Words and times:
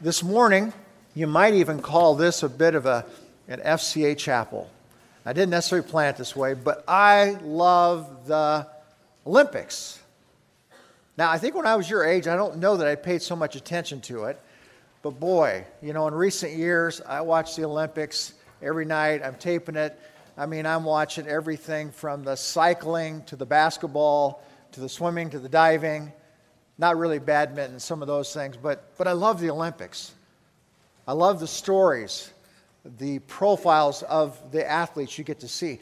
This 0.00 0.22
morning, 0.22 0.72
you 1.16 1.26
might 1.26 1.54
even 1.54 1.82
call 1.82 2.14
this 2.14 2.44
a 2.44 2.48
bit 2.48 2.76
of 2.76 2.86
a, 2.86 3.04
an 3.48 3.58
FCA 3.58 4.16
chapel. 4.16 4.70
I 5.26 5.32
didn't 5.32 5.50
necessarily 5.50 5.88
plan 5.88 6.10
it 6.10 6.16
this 6.16 6.36
way, 6.36 6.54
but 6.54 6.84
I 6.86 7.36
love 7.42 8.28
the 8.28 8.68
Olympics. 9.26 9.98
Now, 11.16 11.32
I 11.32 11.38
think 11.38 11.56
when 11.56 11.66
I 11.66 11.74
was 11.74 11.90
your 11.90 12.04
age, 12.04 12.28
I 12.28 12.36
don't 12.36 12.58
know 12.58 12.76
that 12.76 12.86
I 12.86 12.94
paid 12.94 13.22
so 13.22 13.34
much 13.34 13.56
attention 13.56 14.00
to 14.02 14.26
it, 14.26 14.40
but 15.02 15.18
boy, 15.18 15.64
you 15.82 15.92
know, 15.92 16.06
in 16.06 16.14
recent 16.14 16.52
years, 16.52 17.00
I 17.00 17.20
watch 17.20 17.56
the 17.56 17.64
Olympics 17.64 18.34
every 18.62 18.84
night. 18.84 19.22
I'm 19.24 19.34
taping 19.34 19.74
it. 19.74 19.98
I 20.36 20.46
mean, 20.46 20.64
I'm 20.64 20.84
watching 20.84 21.26
everything 21.26 21.90
from 21.90 22.22
the 22.22 22.36
cycling 22.36 23.24
to 23.24 23.34
the 23.34 23.46
basketball 23.46 24.44
to 24.70 24.80
the 24.80 24.88
swimming 24.88 25.28
to 25.30 25.40
the 25.40 25.48
diving 25.48 26.12
not 26.78 26.96
really 26.96 27.18
badminton, 27.18 27.80
some 27.80 28.00
of 28.02 28.08
those 28.08 28.32
things, 28.32 28.56
but, 28.56 28.96
but 28.96 29.08
I 29.08 29.12
love 29.12 29.40
the 29.40 29.50
Olympics. 29.50 30.14
I 31.06 31.12
love 31.12 31.40
the 31.40 31.48
stories, 31.48 32.30
the 32.98 33.18
profiles 33.20 34.02
of 34.04 34.52
the 34.52 34.68
athletes 34.68 35.18
you 35.18 35.24
get 35.24 35.40
to 35.40 35.48
see. 35.48 35.80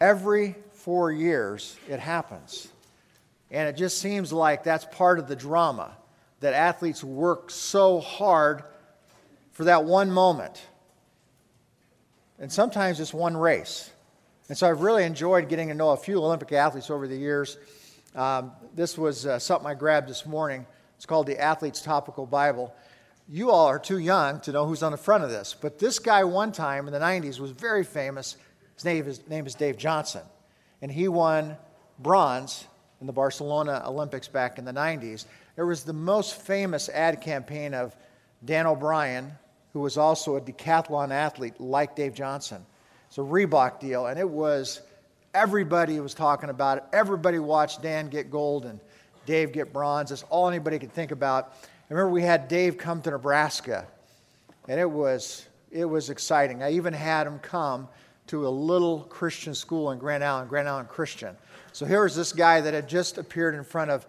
Every 0.00 0.56
four 0.72 1.12
years, 1.12 1.76
it 1.88 2.00
happens. 2.00 2.68
And 3.50 3.68
it 3.68 3.76
just 3.76 3.98
seems 3.98 4.32
like 4.32 4.64
that's 4.64 4.84
part 4.86 5.18
of 5.18 5.28
the 5.28 5.36
drama 5.36 5.96
that 6.40 6.54
athletes 6.54 7.04
work 7.04 7.50
so 7.50 8.00
hard 8.00 8.64
for 9.52 9.64
that 9.64 9.84
one 9.84 10.10
moment. 10.10 10.60
And 12.38 12.50
sometimes 12.50 12.98
it's 12.98 13.12
one 13.12 13.36
race. 13.36 13.90
And 14.48 14.56
so 14.56 14.68
I've 14.68 14.80
really 14.80 15.04
enjoyed 15.04 15.48
getting 15.48 15.68
to 15.68 15.74
know 15.74 15.90
a 15.90 15.96
few 15.96 16.18
Olympic 16.18 16.50
athletes 16.52 16.90
over 16.90 17.06
the 17.06 17.16
years. 17.16 17.58
Um, 18.14 18.52
this 18.74 18.98
was 18.98 19.26
uh, 19.26 19.38
something 19.38 19.68
I 19.68 19.74
grabbed 19.74 20.08
this 20.08 20.26
morning. 20.26 20.66
It's 20.96 21.06
called 21.06 21.26
the 21.26 21.40
Athlete's 21.40 21.80
Topical 21.80 22.26
Bible. 22.26 22.74
You 23.28 23.50
all 23.50 23.66
are 23.66 23.78
too 23.78 23.98
young 23.98 24.40
to 24.40 24.52
know 24.52 24.66
who's 24.66 24.82
on 24.82 24.92
the 24.92 24.98
front 24.98 25.22
of 25.22 25.30
this, 25.30 25.54
but 25.58 25.78
this 25.78 26.00
guy, 26.00 26.24
one 26.24 26.50
time 26.50 26.88
in 26.88 26.92
the 26.92 26.98
90s, 26.98 27.38
was 27.38 27.52
very 27.52 27.84
famous. 27.84 28.36
His 28.74 28.84
name 28.84 29.06
is, 29.06 29.28
name 29.28 29.46
is 29.46 29.54
Dave 29.54 29.76
Johnson, 29.76 30.22
and 30.82 30.90
he 30.90 31.06
won 31.06 31.56
bronze 32.00 32.66
in 33.00 33.06
the 33.06 33.12
Barcelona 33.12 33.82
Olympics 33.86 34.26
back 34.26 34.58
in 34.58 34.64
the 34.64 34.72
90s. 34.72 35.26
There 35.54 35.66
was 35.66 35.84
the 35.84 35.92
most 35.92 36.40
famous 36.40 36.88
ad 36.88 37.20
campaign 37.20 37.72
of 37.72 37.96
Dan 38.44 38.66
O'Brien, 38.66 39.30
who 39.72 39.80
was 39.80 39.96
also 39.96 40.36
a 40.36 40.40
decathlon 40.40 41.12
athlete 41.12 41.60
like 41.60 41.94
Dave 41.94 42.14
Johnson. 42.14 42.66
It's 43.06 43.18
a 43.18 43.22
Reebok 43.22 43.78
deal, 43.78 44.06
and 44.06 44.18
it 44.18 44.28
was 44.28 44.80
Everybody 45.32 46.00
was 46.00 46.12
talking 46.12 46.50
about 46.50 46.78
it. 46.78 46.84
Everybody 46.92 47.38
watched 47.38 47.82
Dan 47.82 48.08
get 48.08 48.30
gold 48.30 48.64
and 48.64 48.80
Dave 49.26 49.52
get 49.52 49.72
bronze. 49.72 50.10
That's 50.10 50.24
all 50.24 50.48
anybody 50.48 50.78
could 50.78 50.92
think 50.92 51.12
about. 51.12 51.52
I 51.62 51.94
remember 51.94 52.10
we 52.10 52.22
had 52.22 52.48
Dave 52.48 52.76
come 52.76 53.00
to 53.02 53.10
Nebraska, 53.10 53.86
and 54.66 54.80
it 54.80 54.90
was, 54.90 55.46
it 55.70 55.84
was 55.84 56.10
exciting. 56.10 56.62
I 56.62 56.72
even 56.72 56.92
had 56.92 57.26
him 57.26 57.38
come 57.38 57.88
to 58.28 58.46
a 58.46 58.48
little 58.48 59.00
Christian 59.00 59.54
school 59.54 59.92
in 59.92 59.98
Grand 59.98 60.24
Island, 60.24 60.48
Grand 60.48 60.68
Island 60.68 60.88
Christian. 60.88 61.36
So 61.72 61.86
here 61.86 62.02
was 62.02 62.16
this 62.16 62.32
guy 62.32 62.60
that 62.60 62.74
had 62.74 62.88
just 62.88 63.18
appeared 63.18 63.54
in 63.54 63.62
front 63.62 63.90
of 63.90 64.06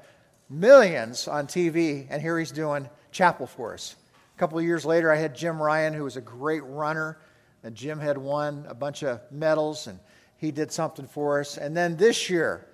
millions 0.50 1.28
on 1.28 1.46
TV, 1.46 2.08
and 2.10 2.22
here 2.22 2.38
he's 2.40 2.52
doing 2.52 2.90
chapel 3.12 3.46
for 3.46 3.74
us. 3.74 3.96
A 4.36 4.40
couple 4.40 4.58
of 4.58 4.64
years 4.66 4.86
later, 4.86 5.12
I 5.12 5.18
had 5.18 5.36
Jim 5.36 5.58
Ryun, 5.58 5.94
who 5.94 6.04
was 6.04 6.18
a 6.18 6.22
great 6.22 6.64
runner, 6.64 7.20
and 7.64 7.76
Jim 7.76 8.00
had 8.00 8.18
won 8.18 8.66
a 8.68 8.74
bunch 8.74 9.04
of 9.04 9.22
medals, 9.32 9.86
and 9.86 10.00
he 10.42 10.50
did 10.50 10.72
something 10.72 11.06
for 11.06 11.40
us. 11.40 11.58
And 11.58 11.78
then 11.78 11.96
this 11.96 12.28
year, 12.28 12.66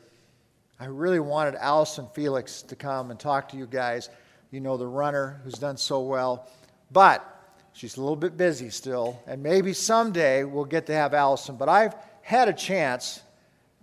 I 0.80 0.86
really 0.86 1.20
wanted 1.20 1.56
Allyson 1.56 2.08
Felix 2.14 2.62
to 2.62 2.78
come 2.78 3.12
and 3.12 3.20
talk 3.20 3.50
to 3.50 3.58
you 3.58 3.68
guys. 3.68 4.10
You 4.52 4.62
know, 4.62 4.78
the 4.78 4.88
runner 4.88 5.42
who's 5.44 5.56
done 5.56 5.76
so 5.76 6.00
well. 6.00 6.48
But 6.92 7.26
she's 7.74 7.98
a 7.98 8.00
little 8.00 8.16
bit 8.16 8.38
busy 8.38 8.70
still, 8.70 9.22
and 9.28 9.44
maybe 9.44 9.74
someday 9.74 10.46
we'll 10.46 10.64
get 10.64 10.86
to 10.86 10.94
have 10.94 11.14
Allyson. 11.14 11.58
But 11.58 11.68
I've 11.68 11.94
had 12.22 12.48
a 12.48 12.54
chance 12.54 13.22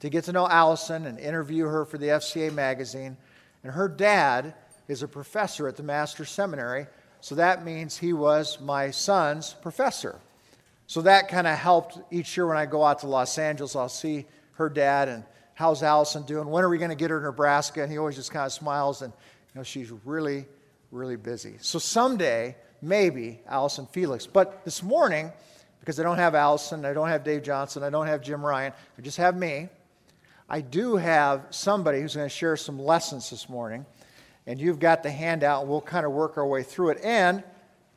to 0.01 0.09
get 0.09 0.25
to 0.25 0.33
know 0.33 0.49
Allyson 0.49 1.05
and 1.05 1.21
interview 1.21 1.67
her 1.67 1.85
for 1.85 1.99
the 1.99 2.07
FCA 2.07 2.55
magazine. 2.55 3.19
And 3.63 3.73
her 3.73 3.87
dad 3.87 4.55
is 4.89 5.03
a 5.03 5.09
professor 5.09 5.69
at 5.69 5.77
the 5.77 5.83
Master's 5.83 6.31
Seminary, 6.31 6.87
so 7.21 7.35
that 7.35 7.67
means 7.67 7.99
he 7.99 8.15
was 8.15 8.59
my 8.61 8.91
son's 8.91 9.53
professor. 9.53 10.19
So 10.87 11.03
that 11.03 11.29
kind 11.29 11.47
of 11.47 11.59
helped 11.59 11.99
each 12.11 12.37
year 12.37 12.47
when 12.47 12.57
I 12.57 12.67
go 12.67 12.85
out 12.85 13.01
to 13.01 13.07
Los 13.07 13.39
Angeles, 13.39 13.75
I'll 13.75 13.89
see 13.89 14.27
her 14.53 14.69
dad 14.69 15.09
and 15.09 15.25
how's 15.55 15.83
Allyson 15.83 16.25
doing? 16.25 16.47
When 16.49 16.65
are 16.65 16.69
we 16.69 16.79
going 16.79 16.91
to 16.91 16.97
get 16.97 17.11
her 17.11 17.19
to 17.19 17.25
Nebraska? 17.25 17.83
And 17.83 17.91
he 17.91 17.99
always 17.99 18.17
just 18.17 18.31
kind 18.31 18.45
of 18.45 18.53
smiles 18.53 19.03
and, 19.03 19.13
you 19.13 19.59
know, 19.59 19.63
she's 19.63 19.91
really, 20.05 20.47
really 20.91 21.17
busy. 21.17 21.55
So 21.61 21.79
someday, 21.79 22.57
maybe 22.83 23.41
Allyson 23.49 23.87
Felix. 23.87 24.27
But 24.27 24.65
this 24.65 24.83
morning, 24.83 25.33
because 25.81 25.99
I 25.99 26.03
don't 26.03 26.19
have 26.19 26.35
Allyson, 26.35 26.85
I 26.85 26.93
don't 26.93 27.09
have 27.09 27.25
Dave 27.25 27.43
Johnson, 27.43 27.83
I 27.83 27.91
don't 27.91 28.07
have 28.07 28.21
Jim 28.21 28.41
Ryun, 28.41 28.73
I 28.73 29.03
just 29.03 29.17
have 29.17 29.37
me. 29.37 29.69
I 30.49 30.61
do 30.61 30.97
have 30.97 31.47
somebody 31.51 32.01
who's 32.01 32.15
going 32.15 32.29
to 32.29 32.35
share 32.35 32.57
some 32.57 32.79
lessons 32.79 33.31
this 33.31 33.49
morning. 33.49 33.87
And 34.47 34.61
you've 34.61 34.79
got 34.79 35.03
the 35.03 35.11
handout, 35.11 35.63
and 35.63 35.71
we'll 35.71 35.81
kind 35.81 36.05
of 36.05 36.13
work 36.13 36.37
our 36.37 36.47
way 36.47 36.63
through 36.63 36.91
it. 36.91 36.99
And 37.03 37.43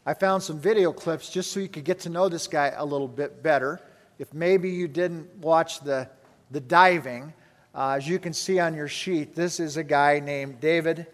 I 0.07 0.13
found 0.13 0.41
some 0.41 0.57
video 0.57 0.93
clips 0.93 1.29
just 1.29 1.51
so 1.51 1.59
you 1.59 1.67
could 1.67 1.83
get 1.83 1.99
to 1.99 2.09
know 2.09 2.29
this 2.29 2.47
guy 2.47 2.71
a 2.77 2.85
little 2.85 3.09
bit 3.09 3.43
better. 3.43 3.81
If 4.19 4.33
maybe 4.33 4.69
you 4.69 4.87
didn't 4.87 5.35
watch 5.39 5.81
the, 5.81 6.07
the 6.49 6.61
diving, 6.61 7.33
uh, 7.75 7.95
as 7.97 8.07
you 8.07 8.17
can 8.17 8.31
see 8.31 8.57
on 8.57 8.73
your 8.73 8.87
sheet, 8.87 9.35
this 9.35 9.59
is 9.59 9.75
a 9.75 9.83
guy 9.83 10.21
named 10.21 10.61
David 10.61 11.07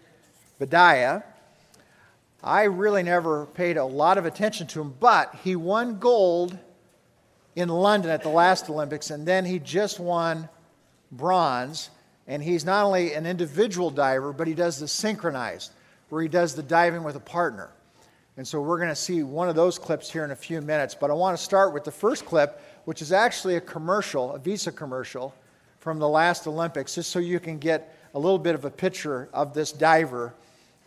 Boudia. 0.60 1.24
I 2.40 2.62
really 2.64 3.02
never 3.02 3.46
paid 3.46 3.78
a 3.78 3.84
lot 3.84 4.16
of 4.16 4.26
attention 4.26 4.68
to 4.68 4.82
him, 4.82 4.94
but 5.00 5.34
he 5.42 5.56
won 5.56 5.98
gold 5.98 6.56
in 7.56 7.68
London 7.68 8.12
at 8.12 8.22
the 8.22 8.28
last 8.28 8.70
Olympics, 8.70 9.10
and 9.10 9.26
then 9.26 9.44
he 9.44 9.58
just 9.58 9.98
won 9.98 10.48
bronze. 11.10 11.90
And 12.28 12.40
he's 12.40 12.64
not 12.64 12.84
only 12.84 13.14
an 13.14 13.26
individual 13.26 13.90
diver, 13.90 14.32
but 14.32 14.46
he 14.46 14.54
does 14.54 14.78
the 14.78 14.86
synchronized, 14.86 15.72
where 16.10 16.22
he 16.22 16.28
does 16.28 16.54
the 16.54 16.62
diving 16.62 17.02
with 17.02 17.16
a 17.16 17.20
partner. 17.20 17.72
And 18.36 18.46
so 18.46 18.60
we're 18.60 18.78
going 18.78 18.88
to 18.88 18.96
see 18.96 19.22
one 19.22 19.48
of 19.48 19.54
those 19.54 19.78
clips 19.78 20.10
here 20.10 20.24
in 20.24 20.32
a 20.32 20.36
few 20.36 20.60
minutes. 20.60 20.94
But 20.94 21.10
I 21.10 21.14
want 21.14 21.36
to 21.36 21.42
start 21.42 21.72
with 21.72 21.84
the 21.84 21.92
first 21.92 22.24
clip, 22.24 22.60
which 22.84 23.00
is 23.00 23.12
actually 23.12 23.56
a 23.56 23.60
commercial, 23.60 24.34
a 24.34 24.38
Visa 24.38 24.72
commercial 24.72 25.32
from 25.78 25.98
the 25.98 26.08
last 26.08 26.46
Olympics, 26.46 26.96
just 26.96 27.10
so 27.10 27.18
you 27.20 27.38
can 27.38 27.58
get 27.58 27.96
a 28.14 28.18
little 28.18 28.38
bit 28.38 28.54
of 28.54 28.64
a 28.64 28.70
picture 28.70 29.28
of 29.32 29.54
this 29.54 29.70
diver 29.70 30.34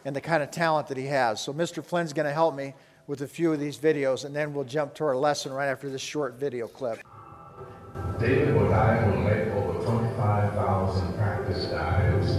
and 0.04 0.16
the 0.16 0.22
kind 0.22 0.44
of 0.44 0.52
talent 0.52 0.88
that 0.88 0.98
he 0.98 1.06
has. 1.06 1.42
So 1.42 1.54
Mr. 1.54 1.84
Flynn's 1.84 2.14
going 2.14 2.26
to 2.26 2.34
help 2.34 2.56
me 2.56 2.74
with 3.08 3.22
a 3.22 3.28
few 3.28 3.54
of 3.54 3.60
these 3.60 3.78
videos, 3.78 4.26
and 4.26 4.36
then 4.36 4.54
we'll 4.54 4.66
jump 4.66 4.94
to 4.96 5.06
our 5.06 5.16
lesson 5.16 5.54
right 5.54 5.68
after 5.68 5.90
this 5.90 6.02
short 6.02 6.34
video 6.34 6.68
clip. 6.68 7.00
David 8.20 8.54
will 8.54 8.70
make 8.70 9.48
over 9.54 9.84
25,000 9.86 11.14
practice 11.16 11.66
dives 11.66 12.36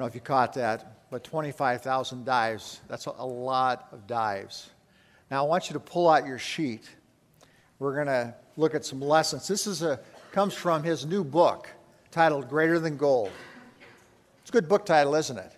don't 0.00 0.06
know 0.06 0.08
if 0.08 0.14
you 0.14 0.22
caught 0.22 0.54
that, 0.54 1.10
but 1.10 1.22
25,000 1.24 2.24
dives, 2.24 2.80
that's 2.88 3.04
a 3.04 3.10
lot 3.22 3.88
of 3.92 4.06
dives. 4.06 4.70
Now, 5.30 5.44
I 5.44 5.46
want 5.46 5.68
you 5.68 5.74
to 5.74 5.80
pull 5.80 6.08
out 6.08 6.26
your 6.26 6.38
sheet. 6.38 6.88
We're 7.78 7.94
going 7.94 8.06
to 8.06 8.34
look 8.56 8.74
at 8.74 8.82
some 8.82 9.02
lessons. 9.02 9.46
This 9.46 9.66
is 9.66 9.82
a, 9.82 10.00
comes 10.32 10.54
from 10.54 10.82
his 10.82 11.04
new 11.04 11.22
book 11.22 11.68
titled 12.10 12.48
Greater 12.48 12.78
Than 12.78 12.96
Gold. 12.96 13.30
It's 14.40 14.48
a 14.48 14.52
good 14.54 14.70
book 14.70 14.86
title, 14.86 15.14
isn't 15.16 15.36
it? 15.36 15.52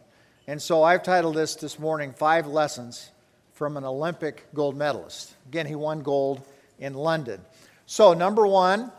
And 0.48 0.60
so 0.60 0.82
I've 0.82 1.04
titled 1.04 1.36
this 1.36 1.54
this 1.54 1.78
morning 1.78 2.12
Five 2.12 2.48
Lessons 2.48 3.12
from 3.52 3.76
an 3.76 3.84
Olympic 3.84 4.52
Gold 4.54 4.76
Medalist. 4.76 5.36
Again, 5.46 5.66
he 5.66 5.76
won 5.76 6.02
gold 6.02 6.42
in 6.80 6.94
London. 6.94 7.40
So, 7.86 8.12
number 8.12 8.44
one, 8.44 8.90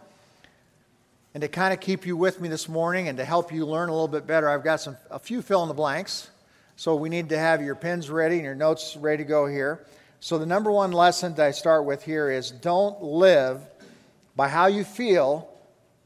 and 1.33 1.41
to 1.41 1.47
kind 1.47 1.74
of 1.74 1.80
keep 1.80 2.06
you 2.06 2.15
with 2.15 2.39
me 2.39 2.47
this 2.47 2.69
morning 2.69 3.07
and 3.07 3.18
to 3.18 3.25
help 3.25 3.51
you 3.51 3.65
learn 3.65 3.89
a 3.89 3.91
little 3.91 4.07
bit 4.07 4.27
better, 4.27 4.47
I've 4.47 4.63
got 4.63 4.81
some, 4.81 4.97
a 5.09 5.18
few 5.18 5.41
fill 5.41 5.63
in 5.63 5.68
the 5.68 5.74
blanks. 5.74 6.30
So 6.75 6.95
we 6.95 7.09
need 7.09 7.30
to 7.30 7.38
have 7.38 7.62
your 7.62 7.75
pens 7.75 8.09
ready 8.09 8.35
and 8.35 8.44
your 8.44 8.56
notes 8.56 8.95
ready 8.95 9.24
to 9.24 9.27
go 9.27 9.47
here. 9.47 9.85
So 10.19 10.38
the 10.38 10.45
number 10.45 10.71
one 10.71 10.91
lesson 10.91 11.33
that 11.35 11.45
I 11.45 11.51
start 11.51 11.85
with 11.85 12.03
here 12.03 12.30
is 12.30 12.51
don't 12.51 13.01
live 13.01 13.62
by 14.35 14.47
how 14.47 14.68
you 14.68 14.83
feel, 14.83 15.50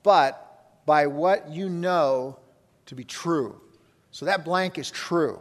but 0.02 0.86
by 0.86 1.08
what 1.08 1.50
you 1.50 1.70
know 1.70 2.40
to 2.88 2.96
be 2.96 3.04
true. 3.04 3.60
So 4.12 4.26
that 4.26 4.46
blank 4.46 4.78
is 4.78 4.90
true. 4.90 5.40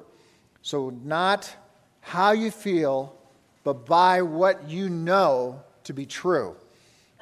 So 0.62 0.90
not 0.90 1.54
how 2.00 2.32
you 2.32 2.50
feel, 2.50 3.16
but 3.62 3.86
by 3.86 4.22
what 4.22 4.68
you 4.68 4.88
know 4.88 5.62
to 5.84 5.92
be 5.92 6.06
true. 6.06 6.56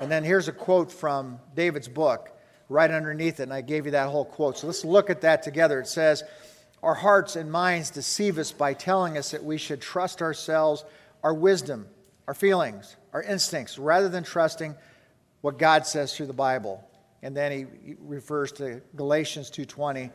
And 0.00 0.10
then 0.10 0.24
here's 0.24 0.48
a 0.48 0.52
quote 0.52 0.90
from 0.90 1.38
David's 1.54 1.88
book 1.88 2.33
right 2.68 2.90
underneath 2.90 3.40
it, 3.40 3.44
and 3.44 3.52
I 3.52 3.60
gave 3.60 3.84
you 3.84 3.92
that 3.92 4.08
whole 4.08 4.24
quote. 4.24 4.58
So 4.58 4.66
let's 4.66 4.84
look 4.84 5.10
at 5.10 5.20
that 5.22 5.42
together. 5.42 5.80
It 5.80 5.88
says, 5.88 6.22
Our 6.82 6.94
hearts 6.94 7.36
and 7.36 7.50
minds 7.50 7.90
deceive 7.90 8.38
us 8.38 8.52
by 8.52 8.74
telling 8.74 9.18
us 9.18 9.30
that 9.32 9.44
we 9.44 9.58
should 9.58 9.80
trust 9.80 10.22
ourselves, 10.22 10.84
our 11.22 11.34
wisdom, 11.34 11.86
our 12.26 12.34
feelings, 12.34 12.96
our 13.12 13.22
instincts, 13.22 13.78
rather 13.78 14.08
than 14.08 14.24
trusting 14.24 14.74
what 15.40 15.58
God 15.58 15.86
says 15.86 16.16
through 16.16 16.26
the 16.26 16.32
Bible. 16.32 16.88
And 17.22 17.36
then 17.36 17.52
he 17.52 17.94
refers 18.00 18.52
to 18.52 18.80
Galatians 18.96 19.50
2:20 19.50 20.10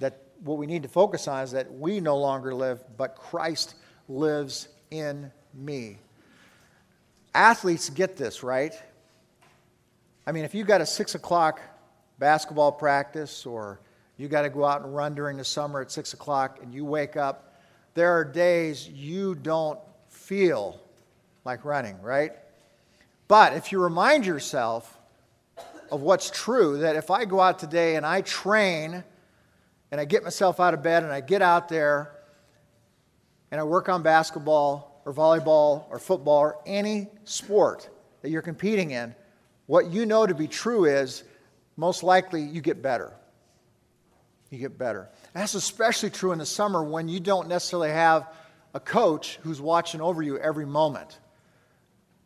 that 0.00 0.20
what 0.42 0.58
we 0.58 0.66
need 0.66 0.82
to 0.82 0.88
focus 0.88 1.28
on 1.28 1.42
is 1.44 1.52
that 1.52 1.72
we 1.72 2.00
no 2.00 2.18
longer 2.18 2.54
live, 2.54 2.82
but 2.96 3.16
Christ 3.16 3.74
lives 4.08 4.68
in 4.90 5.30
me. 5.54 5.98
Athletes 7.34 7.90
get 7.90 8.16
this, 8.16 8.42
right? 8.42 8.74
I 10.26 10.32
mean, 10.32 10.44
if 10.44 10.54
you've 10.54 10.66
got 10.66 10.80
a 10.80 10.86
six 10.86 11.14
o'clock 11.14 11.60
basketball 12.18 12.72
practice 12.72 13.46
or 13.46 13.80
you 14.16 14.28
got 14.28 14.42
to 14.42 14.50
go 14.50 14.64
out 14.64 14.82
and 14.82 14.94
run 14.94 15.14
during 15.14 15.36
the 15.36 15.44
summer 15.44 15.80
at 15.80 15.90
six 15.90 16.12
o'clock 16.12 16.58
and 16.62 16.72
you 16.72 16.84
wake 16.84 17.16
up, 17.16 17.60
there 17.94 18.12
are 18.12 18.24
days 18.24 18.88
you 18.88 19.34
don't 19.34 19.78
feel 20.08 20.80
like 21.44 21.64
running, 21.64 22.00
right? 22.02 22.32
But 23.28 23.54
if 23.54 23.72
you 23.72 23.82
remind 23.82 24.24
yourself 24.24 24.98
of 25.90 26.02
what's 26.02 26.30
true, 26.30 26.78
that 26.78 26.96
if 26.96 27.10
I 27.10 27.24
go 27.24 27.40
out 27.40 27.58
today 27.58 27.96
and 27.96 28.06
I 28.06 28.22
train 28.22 29.04
and 29.90 30.00
I 30.00 30.04
get 30.04 30.22
myself 30.24 30.60
out 30.60 30.74
of 30.74 30.82
bed 30.82 31.02
and 31.02 31.12
I 31.12 31.20
get 31.20 31.42
out 31.42 31.68
there 31.68 32.12
and 33.50 33.60
I 33.60 33.64
work 33.64 33.88
on 33.88 34.02
basketball 34.02 35.02
or 35.04 35.12
volleyball 35.12 35.84
or 35.90 35.98
football 35.98 36.38
or 36.38 36.58
any 36.66 37.08
sport 37.24 37.88
that 38.22 38.30
you're 38.30 38.42
competing 38.42 38.90
in, 38.90 39.14
what 39.66 39.90
you 39.90 40.06
know 40.06 40.26
to 40.26 40.34
be 40.34 40.48
true 40.48 40.84
is 40.84 41.22
most 41.76 42.02
likely 42.02 42.42
you 42.42 42.60
get 42.60 42.82
better. 42.82 43.12
You 44.50 44.58
get 44.58 44.78
better. 44.78 45.08
That's 45.34 45.54
especially 45.54 46.10
true 46.10 46.32
in 46.32 46.38
the 46.38 46.46
summer 46.46 46.82
when 46.82 47.08
you 47.08 47.20
don't 47.20 47.48
necessarily 47.48 47.90
have 47.90 48.32
a 48.74 48.80
coach 48.80 49.38
who's 49.42 49.60
watching 49.60 50.00
over 50.00 50.22
you 50.22 50.38
every 50.38 50.66
moment. 50.66 51.18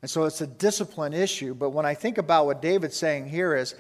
And 0.02 0.10
so 0.10 0.24
it's 0.24 0.40
a 0.40 0.46
discipline 0.46 1.12
issue. 1.12 1.54
But 1.54 1.70
when 1.70 1.86
I 1.86 1.94
think 1.94 2.18
about 2.18 2.46
what 2.46 2.62
David's 2.62 2.96
saying 2.96 3.28
here 3.28 3.54
is 3.54 3.74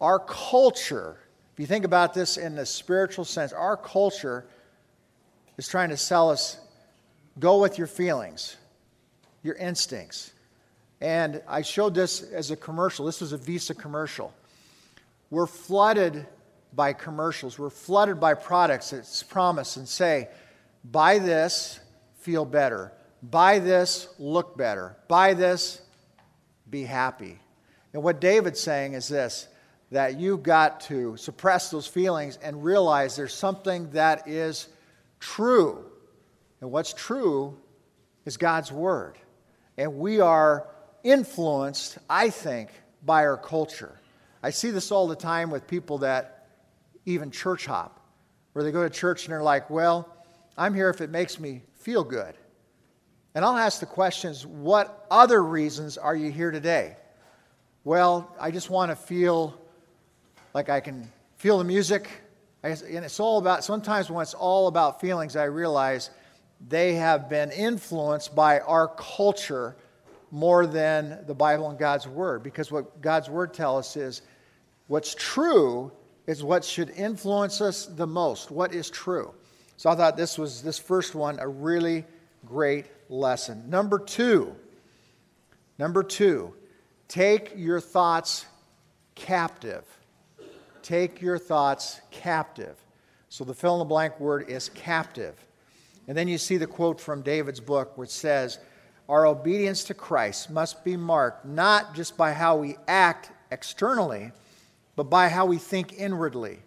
our 0.00 0.18
culture, 0.18 1.18
if 1.52 1.60
you 1.60 1.66
think 1.66 1.84
about 1.84 2.14
this 2.14 2.36
in 2.36 2.56
the 2.56 2.66
spiritual 2.66 3.24
sense, 3.24 3.52
our 3.52 3.76
culture 3.76 4.46
is 5.56 5.68
trying 5.68 5.90
to 5.90 5.96
sell 5.96 6.30
us 6.30 6.58
go 7.38 7.60
with 7.60 7.78
your 7.78 7.86
feelings, 7.86 8.56
your 9.42 9.54
instincts. 9.54 10.32
And 11.00 11.42
I 11.48 11.62
showed 11.62 11.94
this 11.94 12.22
as 12.22 12.50
a 12.50 12.56
commercial. 12.56 13.06
This 13.06 13.20
was 13.20 13.32
a 13.32 13.36
Visa 13.36 13.74
commercial. 13.74 14.32
We're 15.34 15.46
flooded 15.48 16.28
by 16.72 16.92
commercials, 16.92 17.58
we're 17.58 17.68
flooded 17.68 18.20
by 18.20 18.34
products 18.34 18.90
that 18.90 19.24
promise 19.28 19.76
and 19.76 19.88
say, 19.88 20.28
buy 20.84 21.18
this, 21.18 21.80
feel 22.20 22.44
better. 22.44 22.92
Buy 23.20 23.58
this, 23.58 24.06
look 24.20 24.56
better. 24.56 24.96
Buy 25.08 25.34
this, 25.34 25.82
be 26.70 26.84
happy. 26.84 27.40
And 27.92 28.04
what 28.04 28.20
David's 28.20 28.60
saying 28.60 28.92
is 28.92 29.08
this 29.08 29.48
that 29.90 30.20
you've 30.20 30.44
got 30.44 30.82
to 30.82 31.16
suppress 31.16 31.68
those 31.68 31.88
feelings 31.88 32.38
and 32.40 32.62
realize 32.62 33.16
there's 33.16 33.34
something 33.34 33.90
that 33.90 34.28
is 34.28 34.68
true. 35.18 35.84
And 36.60 36.70
what's 36.70 36.92
true 36.92 37.58
is 38.24 38.36
God's 38.36 38.70
Word. 38.70 39.18
And 39.76 39.98
we 39.98 40.20
are 40.20 40.68
influenced, 41.02 41.98
I 42.08 42.30
think, 42.30 42.70
by 43.04 43.24
our 43.24 43.36
culture. 43.36 43.98
I 44.44 44.50
see 44.50 44.70
this 44.70 44.92
all 44.92 45.08
the 45.08 45.16
time 45.16 45.48
with 45.48 45.66
people 45.66 45.98
that 45.98 46.48
even 47.06 47.30
church 47.30 47.64
hop, 47.64 47.98
where 48.52 48.62
they 48.62 48.72
go 48.72 48.82
to 48.82 48.90
church 48.90 49.24
and 49.24 49.32
they're 49.32 49.42
like, 49.42 49.70
well, 49.70 50.06
I'm 50.58 50.74
here 50.74 50.90
if 50.90 51.00
it 51.00 51.08
makes 51.08 51.40
me 51.40 51.62
feel 51.76 52.04
good. 52.04 52.34
And 53.34 53.42
I'll 53.42 53.56
ask 53.56 53.80
the 53.80 53.86
questions 53.86 54.44
what 54.46 55.06
other 55.10 55.42
reasons 55.42 55.96
are 55.96 56.14
you 56.14 56.30
here 56.30 56.50
today? 56.50 56.98
Well, 57.84 58.36
I 58.38 58.50
just 58.50 58.68
want 58.68 58.90
to 58.90 58.96
feel 58.96 59.58
like 60.52 60.68
I 60.68 60.80
can 60.80 61.10
feel 61.38 61.56
the 61.56 61.64
music. 61.64 62.10
And 62.62 62.78
it's 62.82 63.20
all 63.20 63.38
about, 63.38 63.64
sometimes 63.64 64.10
when 64.10 64.20
it's 64.20 64.34
all 64.34 64.68
about 64.68 65.00
feelings, 65.00 65.36
I 65.36 65.44
realize 65.44 66.10
they 66.68 66.96
have 66.96 67.30
been 67.30 67.50
influenced 67.50 68.34
by 68.34 68.60
our 68.60 68.88
culture 68.88 69.74
more 70.30 70.66
than 70.66 71.24
the 71.26 71.34
Bible 71.34 71.70
and 71.70 71.78
God's 71.78 72.06
Word. 72.06 72.42
Because 72.42 72.70
what 72.70 73.00
God's 73.00 73.30
Word 73.30 73.54
tells 73.54 73.86
us 73.86 73.96
is 73.96 74.22
what's 74.86 75.14
true 75.14 75.92
is 76.26 76.42
what 76.42 76.64
should 76.64 76.90
influence 76.90 77.60
us 77.60 77.86
the 77.86 78.06
most. 78.06 78.50
What 78.50 78.74
is 78.74 78.90
true? 78.90 79.34
So 79.76 79.90
I 79.90 79.94
thought 79.94 80.16
this 80.16 80.38
was, 80.38 80.62
this 80.62 80.78
first 80.78 81.14
one, 81.14 81.38
a 81.38 81.48
really 81.48 82.04
great 82.46 82.86
lesson. 83.08 83.68
Number 83.68 83.98
two, 83.98 84.54
number 85.78 86.02
two, 86.02 86.54
take 87.08 87.52
your 87.56 87.80
thoughts 87.80 88.46
captive. 89.14 89.84
Take 90.82 91.20
your 91.20 91.38
thoughts 91.38 92.00
captive. 92.10 92.76
So 93.28 93.44
the 93.44 93.54
fill 93.54 93.74
in 93.74 93.78
the 93.80 93.84
blank 93.84 94.20
word 94.20 94.48
is 94.48 94.68
captive. 94.70 95.34
And 96.06 96.16
then 96.16 96.28
you 96.28 96.38
see 96.38 96.56
the 96.56 96.66
quote 96.66 97.00
from 97.00 97.22
David's 97.22 97.60
book, 97.60 97.96
which 97.96 98.10
says, 98.10 98.58
Our 99.08 99.26
obedience 99.26 99.84
to 99.84 99.94
Christ 99.94 100.50
must 100.50 100.84
be 100.84 100.96
marked 100.96 101.44
not 101.46 101.94
just 101.94 102.16
by 102.16 102.32
how 102.32 102.56
we 102.56 102.76
act 102.86 103.30
externally, 103.50 104.30
but 104.96 105.04
by 105.04 105.28
how 105.28 105.46
we 105.46 105.58
think 105.58 105.92
inwardly. 105.92 106.60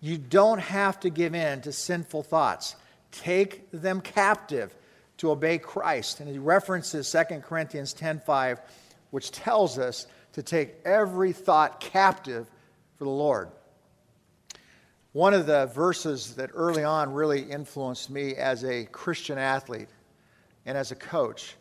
You 0.00 0.18
don't 0.18 0.58
have 0.58 0.98
to 1.00 1.10
give 1.10 1.34
in 1.34 1.60
to 1.62 1.72
sinful 1.72 2.24
thoughts. 2.24 2.76
Take 3.12 3.70
them 3.70 4.00
captive 4.00 4.74
to 5.18 5.30
obey 5.30 5.58
Christ. 5.58 6.20
And 6.20 6.28
he 6.28 6.38
references 6.38 7.08
2 7.08 7.42
Corinthians 7.42 7.94
10:5, 7.94 8.60
which 9.10 9.30
tells 9.30 9.78
us 9.78 10.06
to 10.32 10.42
take 10.42 10.80
every 10.84 11.32
thought 11.32 11.78
captive 11.78 12.46
for 12.96 13.04
the 13.04 13.10
Lord. 13.10 13.50
One 15.12 15.34
of 15.34 15.46
the 15.46 15.66
verses 15.66 16.36
that 16.36 16.50
early 16.54 16.84
on 16.84 17.12
really 17.12 17.42
influenced 17.42 18.08
me 18.08 18.34
as 18.34 18.64
a 18.64 18.86
Christian 18.86 19.36
athlete 19.36 19.90
and 20.64 20.76
as 20.76 20.90
a 20.90 20.96
coach, 20.96 21.54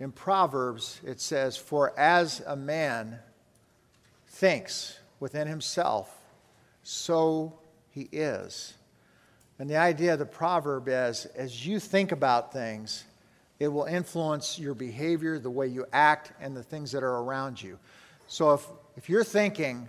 in 0.00 0.10
Proverbs 0.10 1.00
it 1.04 1.20
says, 1.20 1.56
For 1.56 1.96
as 1.98 2.42
a 2.44 2.56
man 2.56 3.20
thinks 4.32 4.98
within 5.20 5.46
himself, 5.46 6.12
so 6.82 7.52
he 7.90 8.08
is. 8.10 8.74
And 9.58 9.70
the 9.70 9.76
idea 9.76 10.14
of 10.14 10.18
the 10.18 10.26
proverb 10.26 10.88
is 10.88 11.26
as 11.36 11.64
you 11.64 11.78
think 11.78 12.10
about 12.10 12.52
things, 12.52 13.04
it 13.60 13.68
will 13.68 13.84
influence 13.84 14.58
your 14.58 14.74
behavior, 14.74 15.38
the 15.38 15.50
way 15.50 15.68
you 15.68 15.86
act, 15.92 16.32
and 16.40 16.56
the 16.56 16.62
things 16.62 16.90
that 16.92 17.04
are 17.04 17.18
around 17.18 17.62
you. 17.62 17.78
So 18.26 18.54
if, 18.54 18.66
if 18.96 19.08
you're 19.08 19.22
thinking 19.22 19.88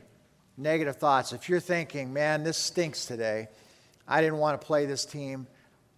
negative 0.58 0.98
thoughts, 0.98 1.34
if 1.34 1.50
you're 1.50 1.60
thinking, 1.60 2.14
man, 2.14 2.44
this 2.44 2.58
stinks 2.58 3.08
today, 3.08 3.48
I 4.08 4.22
didn't 4.22 4.38
want 4.38 4.60
to 4.62 4.68
play 4.68 4.86
this 4.86 5.06
team, 5.06 5.48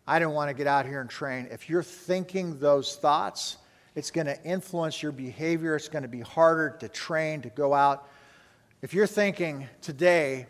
I 0.07 0.19
didn't 0.19 0.35
want 0.35 0.49
to 0.49 0.53
get 0.53 0.67
out 0.67 0.85
here 0.85 1.01
and 1.01 1.09
train, 1.09 1.49
if 1.51 1.69
you're 1.69 1.83
thinking 1.83 2.59
those 2.59 2.95
thoughts, 2.95 3.57
it's 3.95 4.11
going 4.11 4.27
to 4.27 4.41
influence 4.43 5.01
your 5.01 5.13
behavior. 5.13 5.75
It's 5.75 5.87
going 5.87 6.03
to 6.03 6.09
be 6.09 6.19
harder 6.19 6.75
to 6.81 6.89
train, 6.89 7.41
to 7.41 7.49
go 7.49 7.73
out. 7.73 8.09
If 8.85 8.93
you're 8.93 9.07
thinking 9.07 9.67
today, 9.81 10.45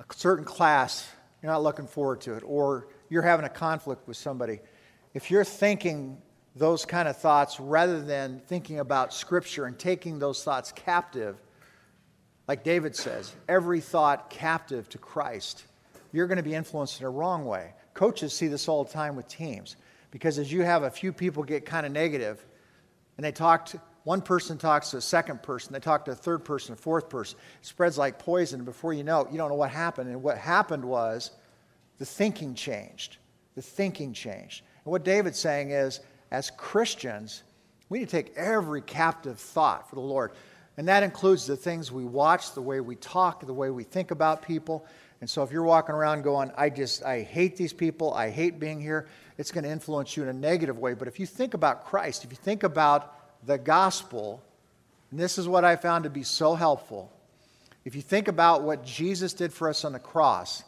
a 0.00 0.04
certain 0.12 0.44
class 0.44 1.08
you're 1.40 1.52
not 1.52 1.62
looking 1.62 1.86
forward 1.86 2.22
to 2.22 2.34
it, 2.34 2.42
or 2.44 2.88
you're 3.08 3.22
having 3.22 3.46
a 3.46 3.48
conflict 3.48 4.08
with 4.08 4.16
somebody, 4.16 4.58
if 5.14 5.30
you're 5.30 5.44
thinking 5.44 6.20
those 6.56 6.84
kind 6.84 7.06
of 7.06 7.16
thoughts 7.16 7.60
rather 7.60 8.02
than 8.02 8.42
thinking 8.48 8.80
about 8.80 9.14
Scripture 9.14 9.66
and 9.66 9.78
taking 9.78 10.18
those 10.18 10.42
thoughts 10.42 10.72
captive, 10.72 11.36
like 12.48 12.64
David 12.64 12.96
says, 12.96 13.32
every 13.48 13.78
thought 13.78 14.28
captive 14.28 14.88
to 14.88 14.98
Christ, 14.98 15.66
you're 16.10 16.26
going 16.26 16.38
to 16.38 16.42
be 16.42 16.56
influenced 16.56 16.98
in 16.98 17.06
a 17.06 17.10
wrong 17.10 17.44
way. 17.44 17.74
Coaches 17.94 18.32
see 18.32 18.48
this 18.48 18.66
all 18.66 18.82
the 18.82 18.92
time 18.92 19.14
with 19.14 19.28
teams 19.28 19.76
because 20.10 20.36
as 20.36 20.52
you 20.52 20.62
have 20.62 20.82
a 20.82 20.90
few 20.90 21.12
people 21.12 21.44
get 21.44 21.64
kind 21.64 21.86
of 21.86 21.92
negative 21.92 22.44
and 23.18 23.24
they 23.24 23.30
talk 23.30 23.66
to, 23.66 23.80
one 24.06 24.22
person 24.22 24.56
talks 24.56 24.90
to 24.90 24.98
a 24.98 25.00
second 25.00 25.42
person, 25.42 25.72
they 25.72 25.80
talk 25.80 26.04
to 26.04 26.12
a 26.12 26.14
third 26.14 26.44
person, 26.44 26.74
a 26.74 26.76
fourth 26.76 27.08
person. 27.08 27.36
It 27.60 27.66
spreads 27.66 27.98
like 27.98 28.20
poison. 28.20 28.62
Before 28.62 28.92
you 28.92 29.02
know 29.02 29.22
it, 29.22 29.32
you 29.32 29.36
don't 29.36 29.48
know 29.48 29.56
what 29.56 29.70
happened. 29.70 30.08
And 30.08 30.22
what 30.22 30.38
happened 30.38 30.84
was 30.84 31.32
the 31.98 32.06
thinking 32.06 32.54
changed. 32.54 33.16
The 33.56 33.62
thinking 33.62 34.12
changed. 34.12 34.62
And 34.84 34.92
what 34.92 35.02
David's 35.02 35.40
saying 35.40 35.72
is, 35.72 35.98
as 36.30 36.52
Christians, 36.52 37.42
we 37.88 37.98
need 37.98 38.08
to 38.08 38.12
take 38.12 38.32
every 38.36 38.80
captive 38.80 39.40
thought 39.40 39.90
for 39.90 39.96
the 39.96 40.02
Lord. 40.02 40.30
And 40.76 40.86
that 40.86 41.02
includes 41.02 41.44
the 41.44 41.56
things 41.56 41.90
we 41.90 42.04
watch, 42.04 42.54
the 42.54 42.62
way 42.62 42.78
we 42.78 42.94
talk, 42.94 43.44
the 43.44 43.52
way 43.52 43.70
we 43.70 43.82
think 43.82 44.12
about 44.12 44.40
people. 44.40 44.86
And 45.20 45.28
so 45.28 45.42
if 45.42 45.50
you're 45.50 45.64
walking 45.64 45.96
around 45.96 46.22
going, 46.22 46.52
I 46.56 46.70
just, 46.70 47.02
I 47.02 47.22
hate 47.22 47.56
these 47.56 47.72
people, 47.72 48.14
I 48.14 48.30
hate 48.30 48.60
being 48.60 48.80
here, 48.80 49.08
it's 49.36 49.50
going 49.50 49.64
to 49.64 49.70
influence 49.70 50.16
you 50.16 50.22
in 50.22 50.28
a 50.28 50.32
negative 50.32 50.78
way. 50.78 50.94
But 50.94 51.08
if 51.08 51.18
you 51.18 51.26
think 51.26 51.54
about 51.54 51.84
Christ, 51.86 52.22
if 52.22 52.30
you 52.30 52.36
think 52.36 52.62
about 52.62 53.12
the 53.44 53.58
gospel, 53.58 54.42
And 55.10 55.20
this 55.20 55.38
is 55.38 55.48
what 55.48 55.64
I 55.64 55.76
found 55.76 56.04
to 56.04 56.10
be 56.10 56.22
so 56.22 56.54
helpful. 56.54 57.12
If 57.84 57.94
you 57.94 58.02
think 58.02 58.28
about 58.28 58.62
what 58.62 58.84
Jesus 58.84 59.32
did 59.32 59.52
for 59.52 59.68
us 59.68 59.84
on 59.84 59.92
the 59.92 59.98
cross, 59.98 60.64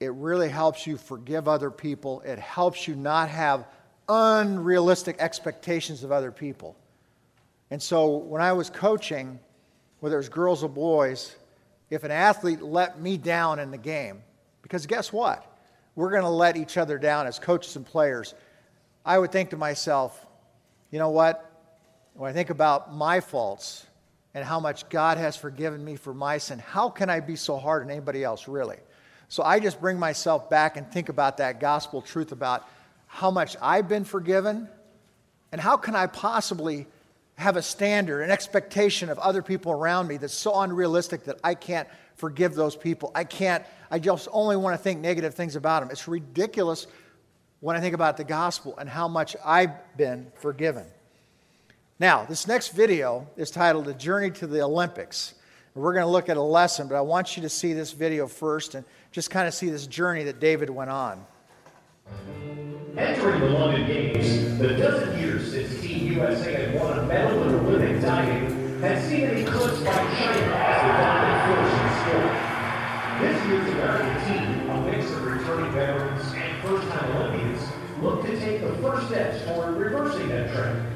it 0.00 0.12
really 0.12 0.48
helps 0.48 0.86
you 0.86 0.96
forgive 0.96 1.48
other 1.48 1.70
people. 1.70 2.20
It 2.20 2.38
helps 2.38 2.86
you 2.86 2.94
not 2.94 3.30
have 3.30 3.66
unrealistic 4.08 5.16
expectations 5.18 6.04
of 6.04 6.12
other 6.12 6.30
people. 6.30 6.76
And 7.70 7.82
so 7.82 8.16
when 8.16 8.40
I 8.40 8.52
was 8.52 8.70
coaching, 8.70 9.38
whether 10.00 10.16
it 10.16 10.18
was 10.18 10.28
girls 10.28 10.62
or 10.62 10.68
boys, 10.68 11.34
if 11.90 12.04
an 12.04 12.10
athlete 12.10 12.62
let 12.62 13.00
me 13.00 13.16
down 13.16 13.58
in 13.58 13.70
the 13.70 13.78
game, 13.78 14.22
because 14.62 14.86
guess 14.86 15.12
what? 15.12 15.44
We're 15.94 16.10
going 16.10 16.22
to 16.22 16.28
let 16.28 16.56
each 16.56 16.76
other 16.76 16.98
down 16.98 17.26
as 17.26 17.38
coaches 17.38 17.74
and 17.76 17.84
players. 17.84 18.34
I 19.04 19.18
would 19.18 19.32
think 19.32 19.50
to 19.50 19.56
myself, 19.56 20.26
you 20.90 20.98
know 20.98 21.10
what? 21.10 21.44
When 22.14 22.30
I 22.30 22.32
think 22.32 22.50
about 22.50 22.94
my 22.94 23.20
faults 23.20 23.86
and 24.34 24.44
how 24.44 24.60
much 24.60 24.88
God 24.88 25.18
has 25.18 25.36
forgiven 25.36 25.84
me 25.84 25.96
for 25.96 26.14
my 26.14 26.38
sin, 26.38 26.58
how 26.58 26.88
can 26.88 27.10
I 27.10 27.20
be 27.20 27.36
so 27.36 27.56
hard 27.56 27.82
on 27.82 27.90
anybody 27.90 28.24
else, 28.24 28.48
really? 28.48 28.78
So 29.28 29.42
I 29.42 29.60
just 29.60 29.80
bring 29.80 29.98
myself 29.98 30.48
back 30.48 30.76
and 30.76 30.90
think 30.90 31.08
about 31.08 31.36
that 31.36 31.60
gospel 31.60 32.00
truth 32.00 32.32
about 32.32 32.66
how 33.06 33.30
much 33.30 33.56
I've 33.60 33.88
been 33.88 34.04
forgiven 34.04 34.68
and 35.52 35.60
how 35.60 35.76
can 35.76 35.94
I 35.94 36.06
possibly 36.06 36.86
have 37.36 37.56
a 37.56 37.62
standard, 37.62 38.22
an 38.22 38.30
expectation 38.30 39.10
of 39.10 39.18
other 39.18 39.42
people 39.42 39.70
around 39.70 40.08
me 40.08 40.16
that's 40.16 40.34
so 40.34 40.60
unrealistic 40.60 41.24
that 41.24 41.38
I 41.44 41.54
can't 41.54 41.88
forgive 42.16 42.54
those 42.54 42.74
people. 42.74 43.12
I 43.14 43.24
can't, 43.24 43.64
I 43.90 44.00
just 44.00 44.28
only 44.32 44.56
want 44.56 44.74
to 44.74 44.82
think 44.82 45.00
negative 45.00 45.34
things 45.34 45.54
about 45.54 45.80
them. 45.80 45.90
It's 45.90 46.08
ridiculous 46.08 46.88
when 47.60 47.76
I 47.76 47.80
think 47.80 47.94
about 47.94 48.16
the 48.16 48.24
gospel 48.24 48.76
and 48.78 48.88
how 48.88 49.08
much 49.08 49.36
I've 49.44 49.72
been 49.96 50.30
forgiven. 50.36 50.86
Now, 51.98 52.24
this 52.24 52.46
next 52.46 52.68
video 52.68 53.26
is 53.36 53.50
titled 53.50 53.86
The 53.86 53.94
Journey 53.94 54.30
to 54.32 54.46
the 54.46 54.62
Olympics. 54.62 55.34
We're 55.74 55.92
going 55.92 56.04
to 56.04 56.10
look 56.10 56.28
at 56.28 56.36
a 56.36 56.42
lesson, 56.42 56.88
but 56.88 56.96
I 56.96 57.00
want 57.00 57.36
you 57.36 57.42
to 57.42 57.48
see 57.48 57.72
this 57.72 57.92
video 57.92 58.26
first 58.26 58.74
and 58.74 58.84
just 59.12 59.30
kind 59.30 59.46
of 59.46 59.54
see 59.54 59.68
this 59.70 59.86
journey 59.86 60.24
that 60.24 60.40
David 60.40 60.70
went 60.70 60.90
on. 60.90 61.24
Entering 62.96 63.40
the 63.40 63.46
London 63.46 63.86
Games, 63.86 64.58
the 64.58 64.76
dozen 64.76 65.18
years 65.18 65.52
since 65.52 65.80
Team 65.80 66.12
USA 66.14 66.52
had 66.52 66.80
won 66.80 66.98
a 66.98 67.02
medal 67.06 67.42
in 67.44 67.54
Olympic 67.54 68.02
diving 68.02 68.80
had 68.80 69.02
seen 69.08 69.20
it 69.20 69.48
eclipsed 69.48 69.84
by 69.84 69.92
China 69.92 70.47
the 78.68 78.82
first 78.82 79.06
steps 79.08 79.44
toward 79.46 79.76
reversing 79.76 80.28
that 80.28 80.52
trend. 80.52 80.87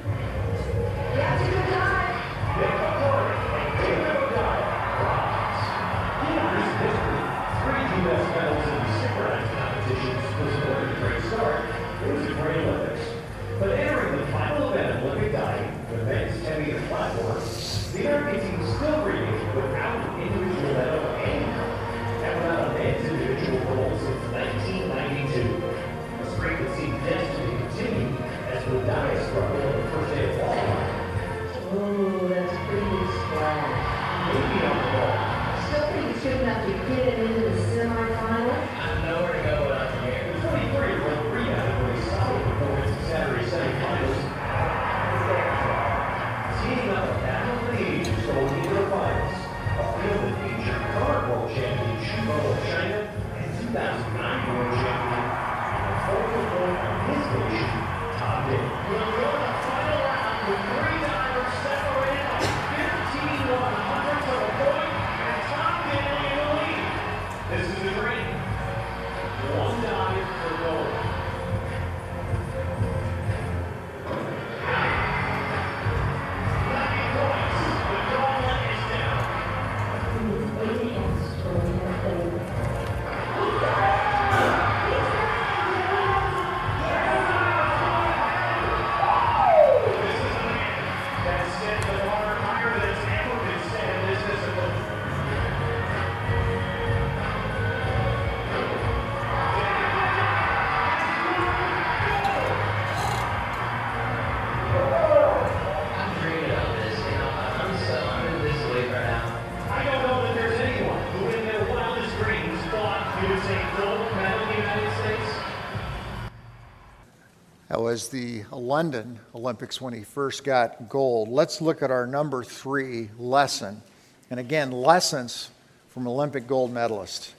That 117.73 117.81
was 117.81 118.09
the 118.09 118.45
London 118.51 119.19
Olympics 119.35 119.81
when 119.81 119.95
he 119.95 120.03
first 120.03 120.45
got 120.45 120.91
gold. 120.91 121.31
Let's 121.31 121.63
look 121.63 121.83
at 121.83 121.91
our 121.91 122.07
number 122.07 122.45
three 122.45 123.09
lesson. 123.17 123.81
And 124.29 124.39
again, 124.39 124.73
lessons 124.73 125.51
from 125.89 126.07
Olympic 126.07 126.47
gold 126.47 126.71
medalist. 126.71 127.35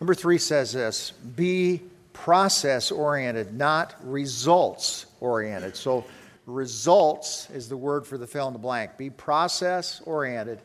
Number 0.00 0.14
three 0.14 0.38
says 0.38 0.72
this 0.72 1.10
be 1.10 1.82
process 2.14 2.90
oriented, 2.90 3.52
not 3.52 3.94
results 4.02 5.04
oriented. 5.20 5.76
So, 5.76 6.06
results 6.46 7.50
is 7.50 7.68
the 7.68 7.76
word 7.76 8.06
for 8.06 8.16
the 8.16 8.26
fill 8.26 8.46
in 8.46 8.54
the 8.54 8.58
blank. 8.58 8.96
Be 8.96 9.10
process 9.10 10.00
oriented, 10.06 10.60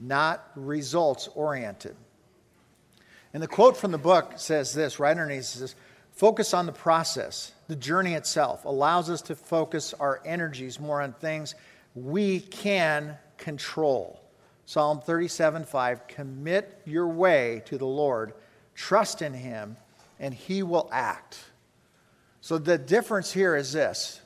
not 0.00 0.50
results 0.56 1.28
oriented. 1.36 1.94
And 3.34 3.42
the 3.42 3.48
quote 3.48 3.76
from 3.76 3.92
the 3.92 3.98
book 3.98 4.34
says 4.36 4.72
this 4.72 4.98
right 4.98 5.10
underneath 5.10 5.44
says, 5.44 5.74
Focus 6.12 6.52
on 6.52 6.66
the 6.66 6.72
process, 6.72 7.52
the 7.68 7.76
journey 7.76 8.14
itself 8.14 8.64
allows 8.64 9.08
us 9.08 9.22
to 9.22 9.36
focus 9.36 9.94
our 9.94 10.20
energies 10.24 10.80
more 10.80 11.00
on 11.00 11.12
things 11.12 11.54
we 11.94 12.40
can 12.40 13.16
control. 13.36 14.20
Psalm 14.66 15.00
37 15.00 15.64
5 15.64 16.08
Commit 16.08 16.82
your 16.84 17.06
way 17.06 17.62
to 17.66 17.78
the 17.78 17.86
Lord, 17.86 18.34
trust 18.74 19.22
in 19.22 19.32
Him, 19.32 19.76
and 20.18 20.34
He 20.34 20.62
will 20.62 20.88
act. 20.92 21.38
So 22.40 22.58
the 22.58 22.78
difference 22.78 23.32
here 23.32 23.54
is 23.54 23.72
this 23.72 24.20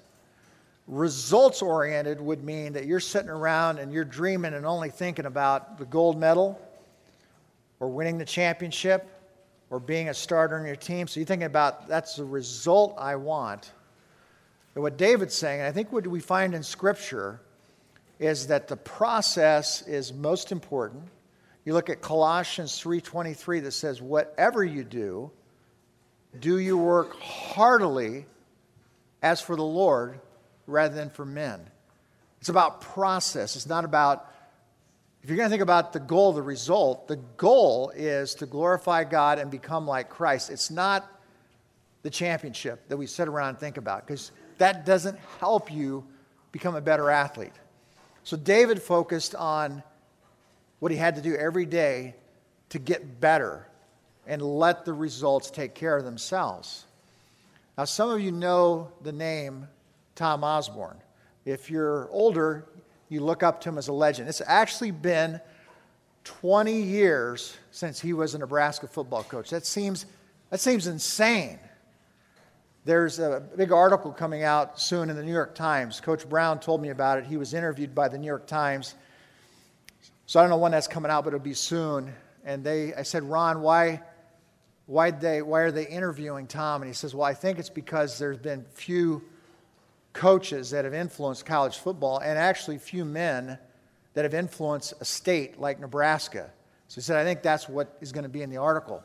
results 0.88 1.62
oriented 1.62 2.20
would 2.20 2.42
mean 2.42 2.72
that 2.72 2.86
you're 2.86 3.00
sitting 3.00 3.28
around 3.30 3.78
and 3.78 3.92
you're 3.92 4.04
dreaming 4.04 4.54
and 4.54 4.66
only 4.66 4.90
thinking 4.90 5.26
about 5.26 5.78
the 5.78 5.84
gold 5.84 6.18
medal 6.18 6.60
or 7.82 7.88
winning 7.88 8.16
the 8.16 8.24
championship 8.24 9.04
or 9.68 9.80
being 9.80 10.08
a 10.08 10.14
starter 10.14 10.56
on 10.56 10.64
your 10.64 10.76
team. 10.76 11.08
So 11.08 11.18
you're 11.18 11.26
thinking 11.26 11.46
about 11.46 11.88
that's 11.88 12.14
the 12.14 12.24
result 12.24 12.94
I 12.96 13.16
want. 13.16 13.72
And 14.76 14.84
what 14.84 14.96
David's 14.96 15.34
saying, 15.34 15.58
and 15.58 15.68
I 15.68 15.72
think 15.72 15.90
what 15.90 16.06
we 16.06 16.20
find 16.20 16.54
in 16.54 16.62
Scripture, 16.62 17.40
is 18.20 18.46
that 18.46 18.68
the 18.68 18.76
process 18.76 19.82
is 19.82 20.12
most 20.12 20.52
important. 20.52 21.08
You 21.64 21.74
look 21.74 21.90
at 21.90 22.00
Colossians 22.00 22.78
3:23 22.78 23.58
that 23.58 23.72
says, 23.72 24.00
"Whatever 24.00 24.62
you 24.62 24.84
do, 24.84 25.32
do 26.38 26.58
you 26.58 26.78
work 26.78 27.18
heartily 27.18 28.26
as 29.22 29.40
for 29.40 29.56
the 29.56 29.64
Lord 29.64 30.20
rather 30.68 30.94
than 30.94 31.10
for 31.10 31.24
men." 31.24 31.68
It's 32.38 32.48
about 32.48 32.80
process. 32.80 33.56
It's 33.56 33.66
not 33.66 33.84
about 33.84 34.31
if 35.22 35.28
you're 35.28 35.36
going 35.36 35.48
to 35.48 35.50
think 35.50 35.62
about 35.62 35.92
the 35.92 36.00
goal, 36.00 36.32
the 36.32 36.42
result, 36.42 37.06
the 37.06 37.16
goal 37.36 37.92
is 37.94 38.34
to 38.36 38.46
glorify 38.46 39.04
God 39.04 39.38
and 39.38 39.50
become 39.50 39.86
like 39.86 40.08
Christ. 40.08 40.50
It's 40.50 40.70
not 40.70 41.08
the 42.02 42.10
championship 42.10 42.88
that 42.88 42.96
we 42.96 43.06
sit 43.06 43.28
around 43.28 43.50
and 43.50 43.58
think 43.58 43.76
about 43.76 44.04
because 44.04 44.32
that 44.58 44.84
doesn't 44.84 45.16
help 45.38 45.70
you 45.72 46.04
become 46.50 46.74
a 46.74 46.80
better 46.80 47.08
athlete. 47.08 47.52
So 48.24 48.36
David 48.36 48.82
focused 48.82 49.36
on 49.36 49.84
what 50.80 50.90
he 50.90 50.98
had 50.98 51.14
to 51.14 51.22
do 51.22 51.36
every 51.36 51.66
day 51.66 52.16
to 52.70 52.80
get 52.80 53.20
better 53.20 53.68
and 54.26 54.42
let 54.42 54.84
the 54.84 54.92
results 54.92 55.52
take 55.52 55.74
care 55.74 55.96
of 55.96 56.04
themselves. 56.04 56.84
Now, 57.78 57.84
some 57.84 58.10
of 58.10 58.20
you 58.20 58.32
know 58.32 58.90
the 59.02 59.12
name 59.12 59.68
Tom 60.16 60.42
Osborne. 60.42 60.98
If 61.44 61.70
you're 61.70 62.08
older, 62.10 62.66
you 63.12 63.20
look 63.20 63.42
up 63.42 63.60
to 63.60 63.68
him 63.68 63.76
as 63.76 63.88
a 63.88 63.92
legend. 63.92 64.28
It's 64.28 64.40
actually 64.46 64.90
been 64.90 65.38
20 66.24 66.80
years 66.80 67.54
since 67.70 68.00
he 68.00 68.14
was 68.14 68.34
a 68.34 68.38
Nebraska 68.38 68.88
football 68.88 69.22
coach. 69.22 69.50
That 69.50 69.66
seems, 69.66 70.06
that 70.48 70.60
seems 70.60 70.86
insane. 70.86 71.58
There's 72.86 73.18
a 73.18 73.42
big 73.54 73.70
article 73.70 74.12
coming 74.12 74.44
out 74.44 74.80
soon 74.80 75.10
in 75.10 75.16
the 75.16 75.22
New 75.22 75.32
York 75.32 75.54
Times. 75.54 76.00
Coach 76.00 76.26
Brown 76.26 76.58
told 76.58 76.80
me 76.80 76.88
about 76.88 77.18
it. 77.18 77.26
He 77.26 77.36
was 77.36 77.52
interviewed 77.52 77.94
by 77.94 78.08
the 78.08 78.16
New 78.16 78.26
York 78.26 78.46
Times. 78.46 78.94
So 80.24 80.40
I 80.40 80.42
don't 80.42 80.50
know 80.50 80.56
when 80.56 80.72
that's 80.72 80.88
coming 80.88 81.10
out, 81.10 81.24
but 81.24 81.34
it'll 81.34 81.40
be 81.40 81.52
soon. 81.52 82.12
And 82.44 82.64
they, 82.64 82.94
I 82.94 83.02
said, 83.02 83.24
Ron, 83.24 83.60
why, 83.60 84.00
why, 84.86 85.10
they, 85.10 85.42
why 85.42 85.60
are 85.60 85.70
they 85.70 85.86
interviewing 85.86 86.46
Tom? 86.46 86.80
And 86.80 86.88
he 86.88 86.94
says, 86.94 87.14
Well, 87.14 87.26
I 87.26 87.34
think 87.34 87.58
it's 87.58 87.68
because 87.68 88.18
there's 88.18 88.38
been 88.38 88.64
few 88.72 89.22
coaches 90.12 90.70
that 90.70 90.84
have 90.84 90.94
influenced 90.94 91.46
college 91.46 91.78
football, 91.78 92.18
and 92.18 92.38
actually 92.38 92.78
few 92.78 93.04
men 93.04 93.58
that 94.14 94.24
have 94.24 94.34
influenced 94.34 94.94
a 95.00 95.04
state 95.04 95.58
like 95.58 95.80
Nebraska. 95.80 96.50
So 96.88 96.96
he 96.96 97.00
said, 97.00 97.16
I 97.16 97.24
think 97.24 97.42
that's 97.42 97.68
what 97.68 97.96
is 98.00 98.12
going 98.12 98.24
to 98.24 98.28
be 98.28 98.42
in 98.42 98.50
the 98.50 98.58
article. 98.58 99.02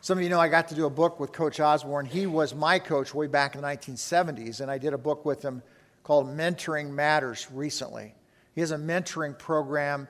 Some 0.00 0.18
of 0.18 0.22
you 0.22 0.30
know 0.30 0.38
I 0.38 0.48
got 0.48 0.68
to 0.68 0.76
do 0.76 0.86
a 0.86 0.90
book 0.90 1.18
with 1.18 1.32
Coach 1.32 1.58
Osborne. 1.58 2.06
He 2.06 2.26
was 2.26 2.54
my 2.54 2.78
coach 2.78 3.12
way 3.12 3.26
back 3.26 3.56
in 3.56 3.60
the 3.60 3.66
1970s, 3.66 4.60
and 4.60 4.70
I 4.70 4.78
did 4.78 4.92
a 4.92 4.98
book 4.98 5.24
with 5.24 5.42
him 5.42 5.62
called 6.04 6.28
Mentoring 6.28 6.90
Matters 6.90 7.48
recently. 7.52 8.14
He 8.54 8.60
has 8.60 8.70
a 8.70 8.76
mentoring 8.76 9.36
program, 9.36 10.06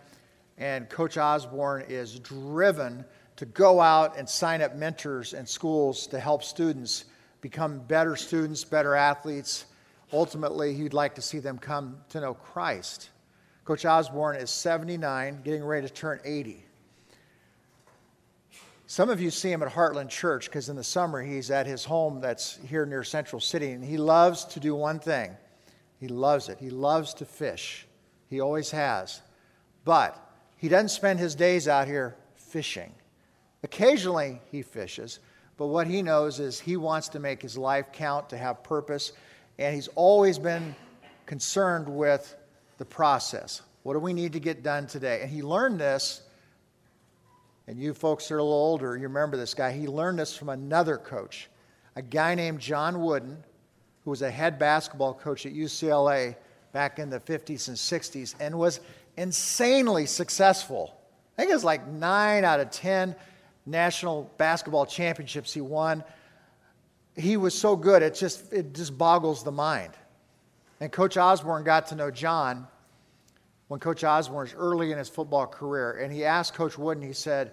and 0.59 0.88
Coach 0.88 1.17
Osborne 1.17 1.85
is 1.88 2.19
driven 2.21 3.05
to 3.37 3.47
go 3.47 3.81
out 3.81 4.19
and 4.19 4.28
sign 4.28 4.61
up 4.61 4.76
mentors 4.76 5.33
in 5.33 5.47
schools 5.47 6.07
to 6.09 6.21
help 6.21 6.43
students 6.45 7.07
become 7.40 7.80
better 7.80 8.16
students, 8.16 8.64
better 8.64 8.95
athletes. 8.95 9.66
Ultimately, 10.12 10.75
he'd 10.75 10.95
like 10.95 11.14
to 11.16 11.23
see 11.23 11.38
them 11.38 11.59
come 11.59 11.99
to 12.11 12.21
know 12.21 12.35
Christ. 12.35 13.11
Coach 13.64 13.85
Osborne 13.85 14.37
is 14.37 14.50
79, 14.50 15.42
getting 15.45 15.64
ready 15.64 15.87
to 15.87 15.92
turn 15.92 16.21
80. 16.25 16.64
Some 18.87 19.11
of 19.11 19.21
you 19.21 19.30
see 19.30 19.52
him 19.52 19.62
at 19.62 19.71
Heartland 19.71 20.09
Church 20.09 20.47
because 20.47 20.71
in 20.71 20.76
the 20.76 20.83
summer 20.83 21.23
he's 21.23 21.50
at 21.50 21.66
his 21.66 21.85
home 21.85 22.23
that's 22.23 22.59
here 22.66 22.87
near 22.87 23.04
Central 23.04 23.38
City, 23.38 23.73
and 23.73 23.85
he 23.85 23.99
loves 23.99 24.47
to 24.47 24.61
do 24.61 24.75
one 24.75 24.99
thing. 24.99 25.37
He 26.00 26.09
loves 26.09 26.49
it. 26.49 26.59
He 26.59 26.71
loves 26.71 27.12
to 27.14 27.26
fish. 27.26 27.87
He 28.30 28.40
always 28.40 28.71
has. 28.71 29.21
But 29.85 30.18
he 30.57 30.68
doesn't 30.68 30.88
spend 30.88 31.18
his 31.18 31.35
days 31.35 31.68
out 31.68 31.87
here 31.87 32.16
fishing. 32.37 32.95
Occasionally 33.62 34.40
he 34.50 34.62
fishes, 34.62 35.18
but 35.58 35.66
what 35.66 35.86
he 35.86 36.00
knows 36.00 36.40
is 36.40 36.58
he 36.58 36.78
wants 36.78 37.08
to 37.08 37.18
make 37.18 37.42
his 37.42 37.58
life 37.58 37.92
count, 37.92 38.30
to 38.30 38.38
have 38.38 38.62
purpose, 38.62 39.12
and 39.58 39.74
he's 39.74 39.88
always 39.88 40.38
been 40.38 40.74
concerned 41.26 41.88
with 41.88 42.34
the 42.78 42.84
process. 42.86 43.60
What 43.82 43.92
do 43.92 43.98
we 43.98 44.14
need 44.14 44.32
to 44.32 44.40
get 44.40 44.62
done 44.62 44.86
today? 44.86 45.20
And 45.20 45.30
he 45.30 45.42
learned 45.42 45.80
this 45.80 46.22
and 47.68 47.78
you 47.78 47.92
folks 47.92 48.26
that 48.28 48.34
are 48.34 48.38
a 48.38 48.42
little 48.42 48.56
older, 48.56 48.96
you 48.96 49.02
remember 49.02 49.36
this 49.36 49.52
guy. 49.52 49.72
He 49.72 49.86
learned 49.86 50.18
this 50.18 50.34
from 50.34 50.48
another 50.48 50.96
coach, 50.96 51.50
a 51.96 52.02
guy 52.02 52.34
named 52.34 52.60
John 52.60 53.02
Wooden, 53.02 53.44
who 54.04 54.10
was 54.10 54.22
a 54.22 54.30
head 54.30 54.58
basketball 54.58 55.12
coach 55.12 55.44
at 55.44 55.52
UCLA 55.52 56.34
back 56.72 56.98
in 56.98 57.10
the 57.10 57.20
50s 57.20 57.68
and 57.68 57.76
60s 57.76 58.34
and 58.40 58.58
was 58.58 58.80
insanely 59.18 60.06
successful. 60.06 60.98
I 61.36 61.42
think 61.42 61.50
it 61.50 61.54
was 61.54 61.64
like 61.64 61.86
nine 61.86 62.42
out 62.42 62.58
of 62.58 62.70
10 62.70 63.14
national 63.69 64.31
basketball 64.39 64.87
championships 64.87 65.52
he 65.52 65.61
won. 65.61 66.04
He 67.17 67.37
was 67.37 67.59
so 67.59 67.76
good, 67.76 68.02
it 68.02 68.15
just, 68.15 68.52
it 68.52 68.75
just 68.75 68.97
boggles 68.97 69.45
the 69.45 69.52
mind. 69.52 69.93
And 70.81 70.93
Coach 70.93 71.17
Osborne 71.17 71.65
got 71.65 71.89
to 71.89 71.97
know 71.97 72.11
John 72.11 72.67
when 73.69 73.81
Coach 73.81 74.02
Osborne 74.04 74.45
was 74.45 74.54
early 74.54 74.93
in 74.93 74.99
his 74.99 75.09
football 75.09 75.47
career. 75.47 75.93
And 75.93 76.13
he 76.13 76.25
asked 76.25 76.54
Coach 76.54 76.78
Wooden, 76.78 77.02
he 77.02 77.13
said, 77.13 77.52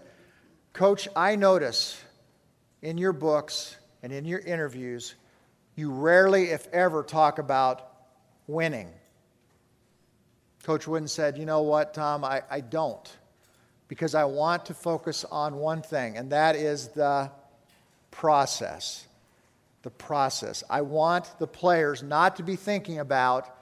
Coach, 0.73 1.08
I 1.15 1.36
notice 1.36 2.01
in 2.82 2.97
your 2.97 3.13
books 3.13 3.75
and 4.04 4.12
in 4.12 4.25
your 4.25 4.39
interviews, 4.39 5.15
you 5.75 5.91
rarely, 5.91 6.51
if 6.51 6.67
ever, 6.71 7.04
talk 7.04 7.39
about 7.39 7.91
winning. 8.47 8.89
Coach 10.63 10.88
Wooden 10.88 11.08
said, 11.08 11.38
You 11.38 11.45
know 11.45 11.63
what, 11.63 11.93
Tom? 11.93 12.23
I, 12.23 12.43
I 12.49 12.62
don't. 12.62 13.12
Because 13.87 14.15
I 14.15 14.25
want 14.25 14.65
to 14.67 14.73
focus 14.73 15.25
on 15.31 15.55
one 15.55 15.81
thing, 15.81 16.17
and 16.17 16.31
that 16.31 16.55
is 16.55 16.89
the 16.89 17.31
process. 18.11 19.05
The 19.83 19.91
process. 19.91 20.63
I 20.69 20.81
want 20.81 21.37
the 21.37 21.47
players 21.47 22.01
not 22.01 22.37
to 22.37 22.43
be 22.43 22.55
thinking 22.55 22.99
about 22.99 23.55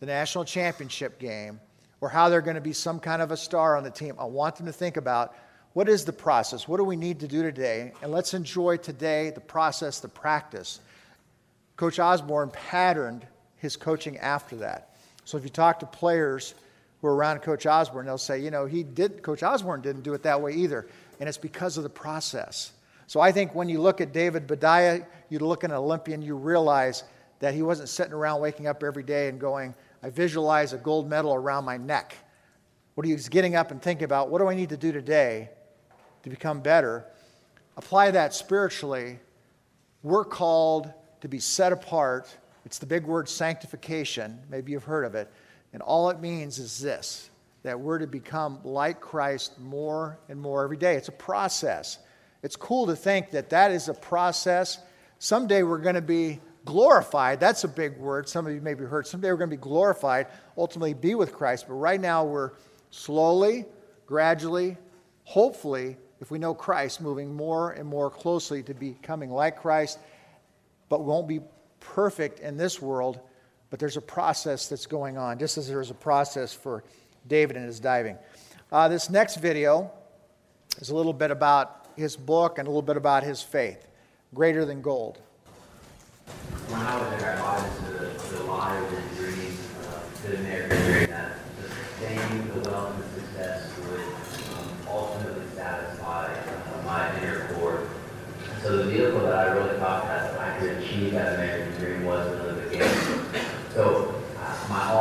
the 0.00 0.06
national 0.06 0.44
championship 0.44 1.18
game 1.18 1.60
or 2.00 2.08
how 2.08 2.28
they're 2.28 2.40
going 2.40 2.56
to 2.56 2.60
be 2.60 2.72
some 2.72 2.98
kind 2.98 3.22
of 3.22 3.30
a 3.30 3.36
star 3.36 3.76
on 3.76 3.84
the 3.84 3.90
team. 3.90 4.16
I 4.18 4.24
want 4.24 4.56
them 4.56 4.66
to 4.66 4.72
think 4.72 4.96
about 4.96 5.34
what 5.72 5.88
is 5.88 6.04
the 6.04 6.12
process? 6.12 6.68
What 6.68 6.76
do 6.76 6.84
we 6.84 6.96
need 6.96 7.20
to 7.20 7.28
do 7.28 7.42
today? 7.42 7.92
And 8.02 8.12
let's 8.12 8.34
enjoy 8.34 8.76
today 8.76 9.30
the 9.30 9.40
process, 9.40 10.00
the 10.00 10.08
practice. 10.08 10.80
Coach 11.76 11.98
Osborne 11.98 12.50
patterned 12.50 13.26
his 13.56 13.76
coaching 13.76 14.18
after 14.18 14.56
that. 14.56 14.96
So 15.24 15.36
if 15.36 15.44
you 15.44 15.50
talk 15.50 15.80
to 15.80 15.86
players 15.86 16.54
who 17.04 17.10
are 17.10 17.14
around 17.14 17.40
Coach 17.40 17.66
Osborne, 17.66 18.06
they'll 18.06 18.16
say, 18.16 18.40
you 18.40 18.50
know, 18.50 18.64
he 18.64 18.82
did 18.82 19.22
Coach 19.22 19.42
Osborne 19.42 19.82
didn't 19.82 20.04
do 20.04 20.14
it 20.14 20.22
that 20.22 20.40
way 20.40 20.54
either. 20.54 20.86
And 21.20 21.28
it's 21.28 21.36
because 21.36 21.76
of 21.76 21.82
the 21.82 21.90
process. 21.90 22.72
So 23.08 23.20
I 23.20 23.30
think 23.30 23.54
when 23.54 23.68
you 23.68 23.78
look 23.78 24.00
at 24.00 24.14
David 24.14 24.46
Boudia, 24.46 25.04
you 25.28 25.38
look 25.40 25.64
at 25.64 25.70
an 25.70 25.76
Olympian, 25.76 26.22
you 26.22 26.34
realize 26.34 27.04
that 27.40 27.52
he 27.52 27.60
wasn't 27.60 27.90
sitting 27.90 28.14
around 28.14 28.40
waking 28.40 28.68
up 28.68 28.82
every 28.82 29.02
day 29.02 29.28
and 29.28 29.38
going, 29.38 29.74
I 30.02 30.08
visualize 30.08 30.72
a 30.72 30.78
gold 30.78 31.06
medal 31.06 31.34
around 31.34 31.66
my 31.66 31.76
neck. 31.76 32.16
What 32.94 33.06
he's 33.06 33.28
getting 33.28 33.54
up 33.54 33.70
and 33.70 33.82
thinking 33.82 34.06
about, 34.06 34.30
what 34.30 34.38
do 34.38 34.48
I 34.48 34.54
need 34.54 34.70
to 34.70 34.78
do 34.78 34.90
today 34.90 35.50
to 36.22 36.30
become 36.30 36.62
better? 36.62 37.04
Apply 37.76 38.12
that 38.12 38.32
spiritually. 38.32 39.18
We're 40.02 40.24
called 40.24 40.90
to 41.20 41.28
be 41.28 41.38
set 41.38 41.70
apart. 41.70 42.34
It's 42.64 42.78
the 42.78 42.86
big 42.86 43.04
word 43.04 43.28
sanctification. 43.28 44.40
Maybe 44.48 44.72
you've 44.72 44.84
heard 44.84 45.04
of 45.04 45.14
it. 45.14 45.30
And 45.74 45.82
all 45.82 46.08
it 46.08 46.20
means 46.20 46.58
is 46.58 46.78
this 46.78 47.28
that 47.64 47.80
we're 47.80 47.98
to 47.98 48.06
become 48.06 48.60
like 48.62 49.00
Christ 49.00 49.58
more 49.58 50.18
and 50.28 50.38
more 50.38 50.64
every 50.64 50.76
day. 50.76 50.96
It's 50.96 51.08
a 51.08 51.12
process. 51.12 51.98
It's 52.42 52.56
cool 52.56 52.86
to 52.86 52.94
think 52.94 53.30
that 53.30 53.50
that 53.50 53.70
is 53.70 53.88
a 53.88 53.94
process. 53.94 54.78
Someday 55.18 55.62
we're 55.62 55.78
going 55.78 55.94
to 55.94 56.02
be 56.02 56.40
glorified. 56.66 57.40
That's 57.40 57.64
a 57.64 57.68
big 57.68 57.96
word. 57.96 58.28
Some 58.28 58.46
of 58.46 58.52
you 58.52 58.60
maybe 58.60 58.84
heard. 58.84 59.06
Someday 59.06 59.30
we're 59.30 59.38
going 59.38 59.48
to 59.48 59.56
be 59.56 59.62
glorified, 59.62 60.26
ultimately 60.58 60.92
be 60.92 61.14
with 61.14 61.32
Christ. 61.32 61.64
But 61.66 61.74
right 61.74 62.00
now 62.00 62.22
we're 62.24 62.50
slowly, 62.90 63.64
gradually, 64.04 64.76
hopefully, 65.24 65.96
if 66.20 66.30
we 66.30 66.38
know 66.38 66.54
Christ, 66.54 67.00
moving 67.00 67.34
more 67.34 67.72
and 67.72 67.88
more 67.88 68.10
closely 68.10 68.62
to 68.64 68.74
becoming 68.74 69.30
like 69.30 69.56
Christ. 69.56 69.98
But 70.90 71.02
won't 71.02 71.26
be 71.26 71.40
perfect 71.80 72.40
in 72.40 72.58
this 72.58 72.80
world, 72.80 73.20
but 73.74 73.80
there's 73.80 73.96
a 73.96 74.00
process 74.00 74.68
that's 74.68 74.86
going 74.86 75.18
on, 75.18 75.36
just 75.36 75.58
as 75.58 75.66
there's 75.66 75.90
a 75.90 75.94
process 75.94 76.54
for 76.54 76.84
David 77.26 77.56
and 77.56 77.66
his 77.66 77.80
diving. 77.80 78.16
Uh, 78.70 78.86
this 78.86 79.10
next 79.10 79.38
video 79.38 79.90
is 80.78 80.90
a 80.90 80.94
little 80.94 81.12
bit 81.12 81.32
about 81.32 81.88
his 81.96 82.16
book 82.16 82.58
and 82.58 82.68
a 82.68 82.70
little 82.70 82.82
bit 82.82 82.96
about 82.96 83.24
his 83.24 83.42
faith. 83.42 83.88
Greater 84.32 84.64
than 84.64 84.80
gold 84.80 85.18
when 86.68 86.80
I 86.82 87.02
was 87.02 87.20
there, 87.20 87.34
I 87.34 87.40
bought 87.40 87.66
into 87.66 87.92
the, 87.98 88.36
the 88.36 88.44
lie 88.44 88.76
of 88.76 88.90
the 88.92 89.22
dream, 89.22 89.58
uh, 89.88 90.00
the 90.24 90.36
American 90.36 90.82
dream, 90.84 91.10
that 91.10 91.32
the 91.60 91.68
fame, 91.68 92.62
the 92.62 92.70
wealth, 92.70 92.94
and 92.94 93.02
the 93.02 93.20
success 93.20 93.72
would 93.90 94.00
um, 94.56 94.76
ultimately 94.88 95.46
satisfy 95.56 96.32
uh, 96.32 96.82
my 96.84 97.20
inner 97.20 97.52
core. 97.54 97.88
So 98.62 98.76
the 98.76 98.84
vehicle 98.84 99.18
that 99.18 99.34
I 99.34 99.52
really 99.52 99.78
thought 99.80 100.06
that 100.06 100.38
I 100.38 100.58
could 100.60 100.78
achieve 100.78 101.12
that 101.14 101.34
American 101.34 101.74
dream 101.80 102.04
was 102.04 102.30
the 102.30 102.40
Olympic 102.44 102.78
Games. 102.78 103.24
So 103.74 104.14
uh, 104.38 104.66
my 104.68 104.92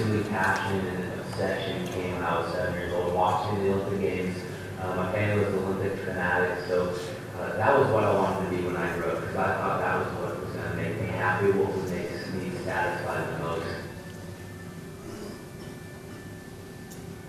all-consuming 0.00 0.28
passion 0.30 0.86
and 0.86 1.20
obsession 1.20 1.86
came 1.88 2.14
when 2.14 2.22
I 2.22 2.40
was 2.40 2.52
seven 2.54 2.74
years 2.74 2.92
old, 2.92 3.14
watching 3.14 3.62
the 3.62 3.72
Olympic 3.72 4.00
Games. 4.00 4.36
Uh, 4.80 4.94
my 4.96 5.12
family 5.12 5.44
was 5.44 5.54
Olympic 5.54 5.98
fanatics, 6.00 6.68
so 6.68 6.94
uh, 7.38 7.56
that 7.56 7.78
was 7.78 7.88
what 7.88 8.04
I 8.04 8.14
wanted 8.14 8.50
to 8.50 8.56
be 8.56 8.62
when 8.64 8.76
I 8.76 8.94
grew 8.96 9.10
up, 9.10 9.20
because 9.20 9.36
I 9.36 9.54
thought 9.56 9.80
that 9.80 9.98
was 9.98 10.06
what 10.18 10.40
was 10.40 10.56
going 10.56 10.70
to 10.70 10.76
make 10.76 11.00
me 11.00 11.08
happy 11.08 11.50
what 11.50 11.76
make 11.90 12.10
me 12.34 12.58
satisfied 12.64 13.28
the 13.34 13.38
most. 13.44 13.66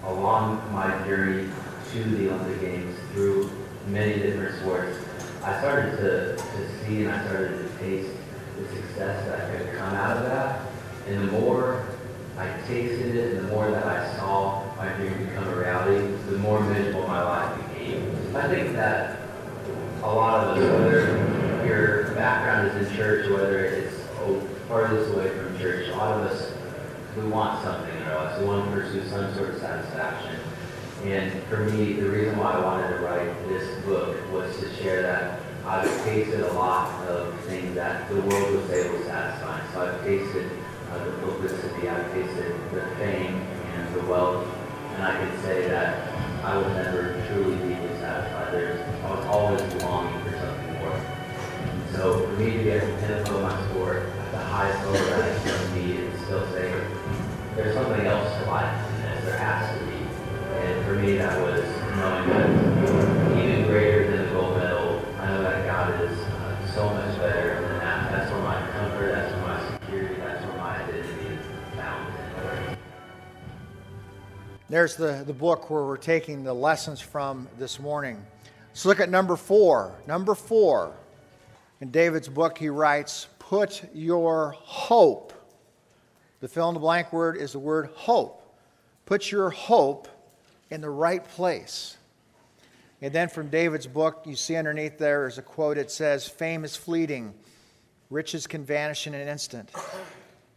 Along 0.05 0.71
my 0.71 1.05
journey 1.05 1.49
to 1.91 2.03
the 2.03 2.33
Olympic 2.33 2.61
Games 2.61 2.97
through 3.11 3.51
many 3.87 4.13
different 4.13 4.59
sports, 4.61 4.97
I 5.43 5.59
started 5.59 5.97
to, 5.97 6.35
to 6.37 6.85
see 6.85 7.03
and 7.03 7.11
I 7.11 7.25
started 7.25 7.57
to 7.57 7.77
taste 7.79 8.11
the 8.57 8.67
success 8.75 9.27
that 9.27 9.57
could 9.57 9.77
come 9.77 9.93
out 9.93 10.17
of 10.17 10.23
that. 10.23 10.61
And 11.07 11.27
the 11.27 11.31
more 11.31 11.90
I 12.37 12.49
tasted 12.67 13.15
it, 13.15 13.37
and 13.37 13.45
the 13.45 13.51
more 13.53 13.69
that 13.69 13.85
I 13.85 14.15
saw 14.17 14.63
my 14.77 14.89
dream 14.93 15.25
become 15.25 15.47
a 15.47 15.55
reality, 15.55 16.15
the 16.29 16.37
more 16.39 16.59
miserable 16.61 17.07
my 17.07 17.23
life 17.23 17.69
became. 17.69 18.09
I 18.35 18.47
think 18.47 18.73
that 18.73 19.19
a 20.01 20.07
lot 20.07 20.47
of 20.47 20.57
us, 20.57 20.63
whether 20.63 21.65
your 21.67 22.15
background 22.15 22.67
is 22.69 22.87
in 22.87 22.95
church, 22.95 23.29
whether 23.29 23.65
it's 23.65 24.01
farthest 24.67 25.13
away 25.13 25.29
from 25.29 25.59
church, 25.59 25.89
a 25.89 25.97
lot 25.97 26.19
of 26.19 26.31
us, 26.31 26.53
we 27.17 27.23
want 27.27 27.61
something 27.61 27.93
in 27.93 28.03
our 28.03 28.23
lives. 28.23 28.39
We 28.39 28.47
want 28.47 28.65
to 28.65 28.71
pursue 28.71 29.07
some 29.09 29.35
sort 29.35 29.49
of 29.49 29.59
satisfaction. 29.59 30.39
And 31.03 31.43
for 31.43 31.57
me, 31.57 31.93
the 31.93 32.09
reason 32.09 32.37
why 32.37 32.53
I 32.53 32.59
wanted 32.63 32.97
to 32.97 33.03
write 33.03 33.47
this 33.49 33.83
book 33.83 34.15
was 34.31 34.57
to 34.61 34.73
share 34.75 35.01
that 35.01 35.41
I've 35.65 36.03
tasted 36.05 36.39
a 36.39 36.53
lot 36.53 37.05
of 37.07 37.37
things 37.41 37.75
that 37.75 38.07
the 38.09 38.21
world 38.21 38.51
would 38.51 38.67
say 38.69 38.89
was 38.89 39.05
satisfying. 39.05 39.63
So 39.73 39.81
I've 39.81 40.03
tasted 40.05 40.49
uh, 40.91 41.05
the 41.05 41.11
publicity, 41.17 41.89
I've 41.89 42.11
tasted 42.13 42.53
the 42.71 42.85
fame 42.97 43.35
and 43.75 43.95
the 43.95 44.03
wealth, 44.05 44.47
and 44.93 45.03
I 45.03 45.17
can 45.17 45.41
say 45.41 45.67
that 45.69 46.13
I 46.43 46.57
was 46.57 46.67
never 46.73 47.23
truly 47.27 47.55
deeply 47.55 47.97
satisfied. 47.99 48.53
There's, 48.53 48.81
I 49.03 49.15
was 49.15 49.25
always 49.25 49.61
longing 49.83 50.21
for 50.23 50.37
something 50.37 50.73
more. 50.79 50.93
And 50.93 51.95
So 51.95 52.25
for 52.27 52.33
me 52.33 52.57
to 52.57 52.63
be 52.63 52.71
at 52.71 52.81
the 52.85 53.07
pinnacle 53.07 53.37
of 53.37 53.43
my 53.43 53.69
sport, 53.69 54.03
at 54.03 54.31
the 54.31 54.37
highest 54.37 54.85
level 54.85 55.07
that 55.07 55.31
I 55.31 55.43
can 55.43 55.73
be, 55.73 55.97
and 55.97 56.19
still 56.21 56.45
say, 56.51 56.73
there's 57.55 57.75
something 57.75 58.05
else 58.05 58.43
to 58.43 58.49
life 58.49 58.91
this. 59.01 59.25
There 59.25 59.37
has 59.37 59.77
to 59.77 59.85
be. 59.85 59.91
And 59.91 60.85
for 60.85 60.95
me, 60.95 61.17
that 61.17 61.39
was 61.41 61.60
There's 74.71 74.95
the, 74.95 75.23
the 75.27 75.33
book 75.33 75.69
where 75.69 75.83
we're 75.83 75.97
taking 75.97 76.45
the 76.45 76.53
lessons 76.53 77.01
from 77.01 77.49
this 77.59 77.77
morning. 77.77 78.25
Let's 78.69 78.85
look 78.85 79.01
at 79.01 79.09
number 79.09 79.35
four. 79.35 79.93
Number 80.07 80.33
four. 80.33 80.93
In 81.81 81.91
David's 81.91 82.29
book, 82.29 82.57
he 82.57 82.69
writes, 82.69 83.27
Put 83.37 83.83
your 83.93 84.51
hope. 84.51 85.33
The 86.39 86.47
fill 86.47 86.69
in 86.69 86.75
the 86.75 86.79
blank 86.79 87.11
word 87.11 87.35
is 87.35 87.51
the 87.51 87.59
word 87.59 87.89
hope. 87.95 88.41
Put 89.05 89.29
your 89.29 89.49
hope 89.49 90.07
in 90.69 90.79
the 90.79 90.89
right 90.89 91.27
place. 91.27 91.97
And 93.01 93.11
then 93.11 93.27
from 93.27 93.49
David's 93.49 93.87
book, 93.87 94.21
you 94.25 94.37
see 94.37 94.55
underneath 94.55 94.97
there 94.97 95.27
is 95.27 95.37
a 95.37 95.41
quote. 95.41 95.77
It 95.77 95.91
says, 95.91 96.29
Fame 96.29 96.63
is 96.63 96.77
fleeting, 96.77 97.33
riches 98.09 98.47
can 98.47 98.63
vanish 98.63 99.05
in 99.05 99.15
an 99.15 99.27
instant. 99.27 99.69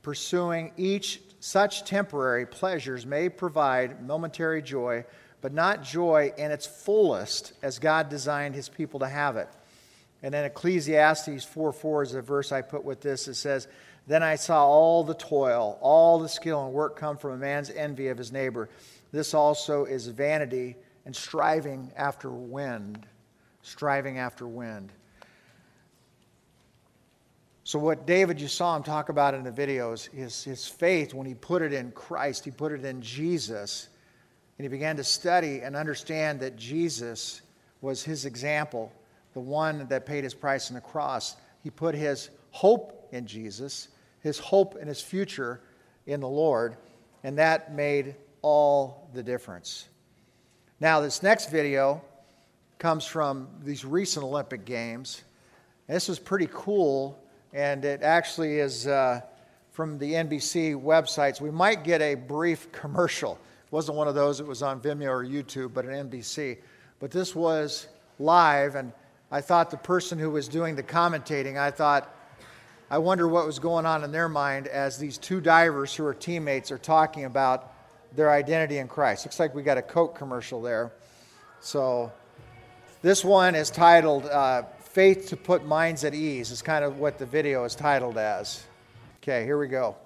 Pursuing 0.03 0.71
each 0.77 1.21
such 1.45 1.85
temporary 1.85 2.47
pleasures 2.47 3.05
may 3.05 3.29
provide 3.29 4.03
momentary 4.03 4.63
joy, 4.63 5.05
but 5.43 5.53
not 5.53 5.83
joy 5.83 6.33
in 6.39 6.51
its 6.51 6.65
fullest 6.65 7.53
as 7.63 7.79
God 7.79 8.09
designed 8.09 8.55
his 8.55 8.71
people 8.71 9.01
to 9.01 9.07
have 9.07 9.37
it. 9.37 9.51
And 10.23 10.33
then 10.33 10.47
Ecclesiastes 10.47 11.45
4 11.45 11.73
4 11.75 12.03
is 12.03 12.15
a 12.15 12.23
verse 12.23 12.51
I 12.51 12.63
put 12.63 12.83
with 12.83 13.03
this. 13.03 13.29
It 13.29 13.35
says, 13.35 13.69
Then 14.07 14.23
I 14.23 14.37
saw 14.37 14.67
all 14.67 15.05
the 15.05 15.13
toil, 15.13 15.79
all 15.83 16.19
the 16.19 16.31
skill 16.31 16.65
and 16.65 16.73
work 16.73 16.97
come 16.97 17.19
from 17.19 17.33
a 17.33 17.37
man's 17.37 17.69
envy 17.69 18.09
of 18.09 18.17
his 18.17 18.33
neighbor. 18.33 18.71
This 19.13 19.35
also 19.35 19.85
is 19.85 20.07
vanity 20.07 20.77
and 21.05 21.15
striving 21.15 21.93
after 21.95 22.31
wind. 22.31 23.07
Striving 23.61 24.17
after 24.17 24.49
wind. 24.49 24.93
So, 27.67 27.79
what 27.79 28.07
David, 28.07 28.43
you 28.43 28.49
saw 28.49 28.77
him 28.77 28.83
talk 28.83 29.09
about 29.09 29.33
in 29.33 29.43
the 29.43 29.51
videos, 29.51 30.11
is 30.13 30.45
his 30.45 30.69
faith 30.69 31.15
when 31.15 31.27
he 31.27 31.33
put 31.33 31.63
it 31.63 31.73
in 31.73 31.93
Christ, 31.93 32.45
he 32.45 32.51
put 32.51 32.73
it 32.73 32.85
in 32.85 33.01
Jesus, 33.01 33.89
and 34.59 34.67
he 34.67 34.69
began 34.69 34.97
to 34.97 35.05
study 35.05 35.63
and 35.63 35.75
understand 35.75 36.41
that 36.41 36.57
Jesus 36.57 37.41
was 37.81 38.05
his 38.05 38.27
example, 38.27 38.93
the 39.33 39.41
one 39.41 39.89
that 39.89 40.05
paid 40.05 40.25
his 40.25 40.35
price 40.35 40.71
on 40.71 40.75
the 40.75 40.83
cross. 40.83 41.37
He 41.63 41.71
put 41.71 41.95
his 41.95 42.29
hope 42.51 43.09
in 43.13 43.27
Jesus, 43.27 43.89
his 44.21 44.39
hope 44.39 44.77
in 44.77 44.87
his 44.87 45.01
future 45.01 45.63
in 46.07 46.21
the 46.21 46.29
Lord, 46.29 46.77
and 47.23 47.39
that 47.39 47.75
made 47.75 48.15
all 48.43 49.09
the 49.15 49.23
difference. 49.23 49.89
Now, 50.81 51.01
this 51.01 51.23
next 51.23 51.51
video 51.51 52.03
comes 52.79 53.07
from 53.07 53.49
these 53.63 53.87
recent 53.87 54.23
Olympic 54.23 54.67
Games. 54.67 55.23
This 55.89 56.09
was 56.09 56.19
pretty 56.19 56.49
cool 56.53 57.24
and 57.55 57.85
it 57.85 58.03
actually 58.03 58.59
is 58.59 58.89
uh, 58.89 59.21
from 59.71 59.97
the 59.99 60.13
NBC 60.13 60.75
websites. 60.75 61.41
We 61.41 61.53
might 61.53 61.85
get 61.85 62.03
a 62.03 62.17
brief 62.17 62.71
commercial. 62.73 63.39
It 63.65 63.73
wasn't 63.73 63.97
one 63.97 64.09
of 64.09 64.17
those, 64.17 64.41
it 64.41 64.47
was 64.47 64.63
on 64.63 64.81
Vimeo 64.81 65.09
or 65.09 65.25
YouTube, 65.25 65.73
but 65.73 65.85
an 65.85 66.11
NBC. 66.11 66.59
But 66.99 67.13
this 67.13 67.35
was 67.35 67.87
live, 68.19 68.75
and 68.75 68.93
I 69.31 69.41
thought 69.41 69.71
the 69.71 69.77
person 69.77 70.19
who 70.19 70.31
was 70.31 70.49
doing 70.49 70.75
the 70.75 70.83
commentating, 70.83 71.57
I 71.57 71.71
thought, 71.71 72.13
I 72.91 72.99
wonder 72.99 73.29
what 73.29 73.47
was 73.47 73.61
going 73.61 73.87
on 73.87 74.03
in 74.03 74.11
their 74.11 74.29
mind 74.29 74.67
as 74.67 74.99
these 74.99 75.17
two 75.17 75.41
divers 75.41 75.95
who 75.95 76.05
are 76.05 76.15
teammates 76.15 76.73
are 76.73 76.79
talking 76.79 77.25
about 77.25 77.73
their 78.17 78.31
identity 78.31 78.79
in 78.79 78.89
Christ. 78.89 79.25
Looks 79.25 79.41
like 79.41 79.55
we 79.55 79.63
got 79.63 79.79
a 79.79 79.83
Coke 79.83 80.17
commercial 80.17 80.61
there. 80.61 80.93
So 81.61 82.13
this 83.01 83.25
one 83.25 83.55
is 83.55 83.71
titled 83.71 84.27
uh, 84.27 84.65
Faith 84.95 85.27
to 85.27 85.37
Put 85.37 85.67
Minds 85.67 86.05
at 86.05 86.15
Ease, 86.15 86.53
is 86.53 86.63
kind 86.63 86.85
of 86.85 87.01
what 87.01 87.19
the 87.19 87.27
video 87.27 87.65
is 87.65 87.75
titled 87.75 88.17
as. 88.17 88.63
Okay, 89.21 89.43
here 89.43 89.59
we 89.59 89.67
go. 89.67 89.97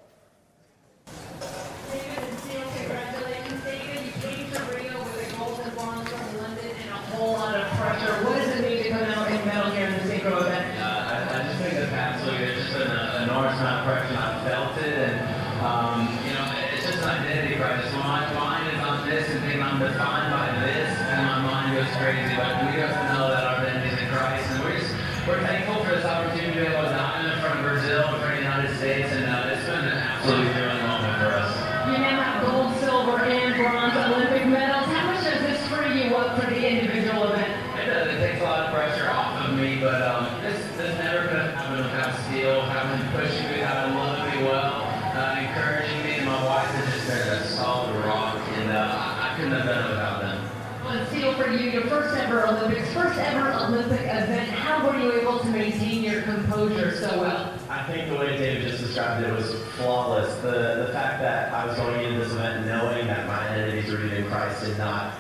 For 51.39 51.53
you, 51.53 51.71
your 51.71 51.87
first 51.87 52.17
ever 52.19 52.49
Olympics, 52.49 52.93
first 52.93 53.17
ever 53.19 53.53
Olympic 53.53 54.01
event. 54.01 54.51
How 54.51 54.85
were 54.85 54.99
you 54.99 55.13
able 55.13 55.39
to 55.39 55.47
maintain 55.51 56.03
your 56.03 56.23
composure 56.23 56.97
so 56.97 57.21
well? 57.21 57.55
I 57.71 57.85
think 57.85 58.11
the 58.11 58.17
way 58.17 58.37
David 58.37 58.67
just 58.67 58.83
described 58.83 59.25
it 59.25 59.33
was 59.33 59.55
flawless. 59.77 60.35
The 60.43 60.87
the 60.87 60.93
fact 60.93 61.23
that 61.23 61.53
I 61.53 61.67
was 61.67 61.77
going 61.77 62.03
into 62.03 62.19
this 62.19 62.33
event 62.33 62.67
knowing 62.67 63.07
that 63.07 63.29
my 63.29 63.49
identity 63.51 63.87
is 63.87 63.91
rooted 63.91 64.15
in 64.15 64.27
Christ 64.29 64.65
and 64.65 64.79
not 64.79 65.15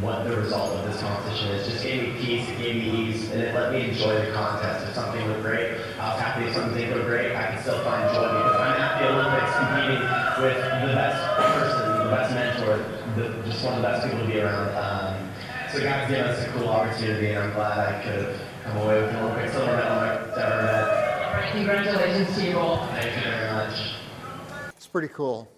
what 0.00 0.24
the 0.24 0.34
result 0.36 0.72
of 0.72 0.90
this 0.90 1.00
competition 1.00 1.48
is 1.48 1.68
just 1.68 1.84
gave 1.84 2.02
me 2.02 2.24
peace, 2.24 2.48
it 2.48 2.58
gave 2.58 2.74
me 2.74 2.90
ease, 3.06 3.30
and 3.30 3.40
it 3.40 3.54
let 3.54 3.70
me 3.72 3.90
enjoy 3.90 4.18
the 4.24 4.32
contest. 4.32 4.88
If 4.88 4.94
something 4.94 5.24
looked 5.28 5.42
great, 5.42 5.76
I 6.00 6.14
was 6.14 6.20
happy 6.20 6.46
if 6.46 6.54
something 6.54 6.74
didn't 6.74 6.98
go 6.98 7.04
great, 7.04 7.36
I 7.36 7.52
could 7.52 7.60
still 7.60 7.84
find 7.84 8.12
joy 8.12 8.26
because 8.26 8.56
I'm 8.56 8.80
at 8.80 8.98
the 8.98 9.06
Olympics 9.12 9.52
competing 9.54 10.02
with 10.42 10.58
the 10.82 10.94
best 10.98 11.20
person, 11.36 11.84
the 12.02 12.10
best 12.10 12.34
mentor, 12.34 12.74
the, 13.14 13.46
just 13.46 13.62
one 13.62 13.74
of 13.74 13.82
the 13.82 13.88
best 13.88 14.06
people 14.08 14.18
to 14.20 14.26
be 14.26 14.40
around. 14.40 14.68
Um, 14.74 14.99
so 15.72 15.80
God 15.80 16.08
gave 16.08 16.24
us 16.24 16.44
a 16.44 16.50
cool 16.50 16.68
opportunity, 16.68 17.28
and 17.28 17.38
I'm 17.38 17.52
glad 17.52 17.78
I 17.78 18.02
could 18.02 18.24
have 18.24 18.40
come 18.64 18.76
away 18.78 19.02
with 19.02 19.10
an 19.10 19.16
Olympic 19.16 19.50
silver 19.52 19.76
medal 19.76 19.98
I've 19.98 20.38
ever 20.38 20.62
met. 20.62 21.24
All 21.24 21.34
right, 21.34 21.52
congratulations 21.52 22.36
to 22.36 22.44
you 22.44 22.54
both. 22.54 22.80
Thank 22.90 23.16
you 23.16 23.30
very 23.30 23.52
much. 23.52 23.94
It's 24.76 24.86
pretty 24.88 25.08
cool. 25.08 25.48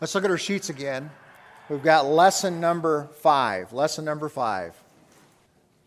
Let's 0.00 0.14
look 0.14 0.24
at 0.24 0.30
our 0.30 0.38
sheets 0.38 0.70
again. 0.70 1.10
We've 1.68 1.82
got 1.82 2.06
lesson 2.06 2.60
number 2.60 3.08
five. 3.20 3.72
Lesson 3.72 4.04
number 4.04 4.28
five. 4.28 4.74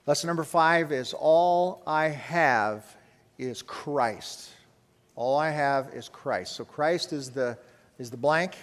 Lesson 0.06 0.27
number 0.27 0.43
five 0.43 0.91
is 0.91 1.13
All 1.17 1.82
I 1.88 2.10
have 2.10 2.86
is 3.38 3.62
Christ. 3.62 4.49
All 5.15 5.38
I 5.38 5.49
have 5.49 5.93
is 5.93 6.10
Christ. 6.10 6.56
So 6.56 6.65
Christ 6.65 7.13
is 7.13 7.30
the, 7.30 7.58
is 7.99 8.12
the 8.12 8.17
blank. 8.17 8.56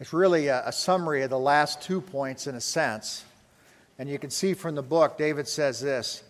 It's 0.00 0.14
really 0.14 0.48
a, 0.48 0.66
a 0.66 0.72
summary 0.72 1.22
of 1.22 1.30
the 1.30 1.38
last 1.38 1.82
two 1.82 2.00
points 2.00 2.46
in 2.46 2.54
a 2.54 2.60
sense. 2.60 3.24
And 3.98 4.08
you 4.08 4.18
can 4.18 4.30
see 4.30 4.54
from 4.54 4.74
the 4.74 4.82
book, 4.82 5.18
David 5.18 5.46
says 5.46 5.78
this 5.78 6.24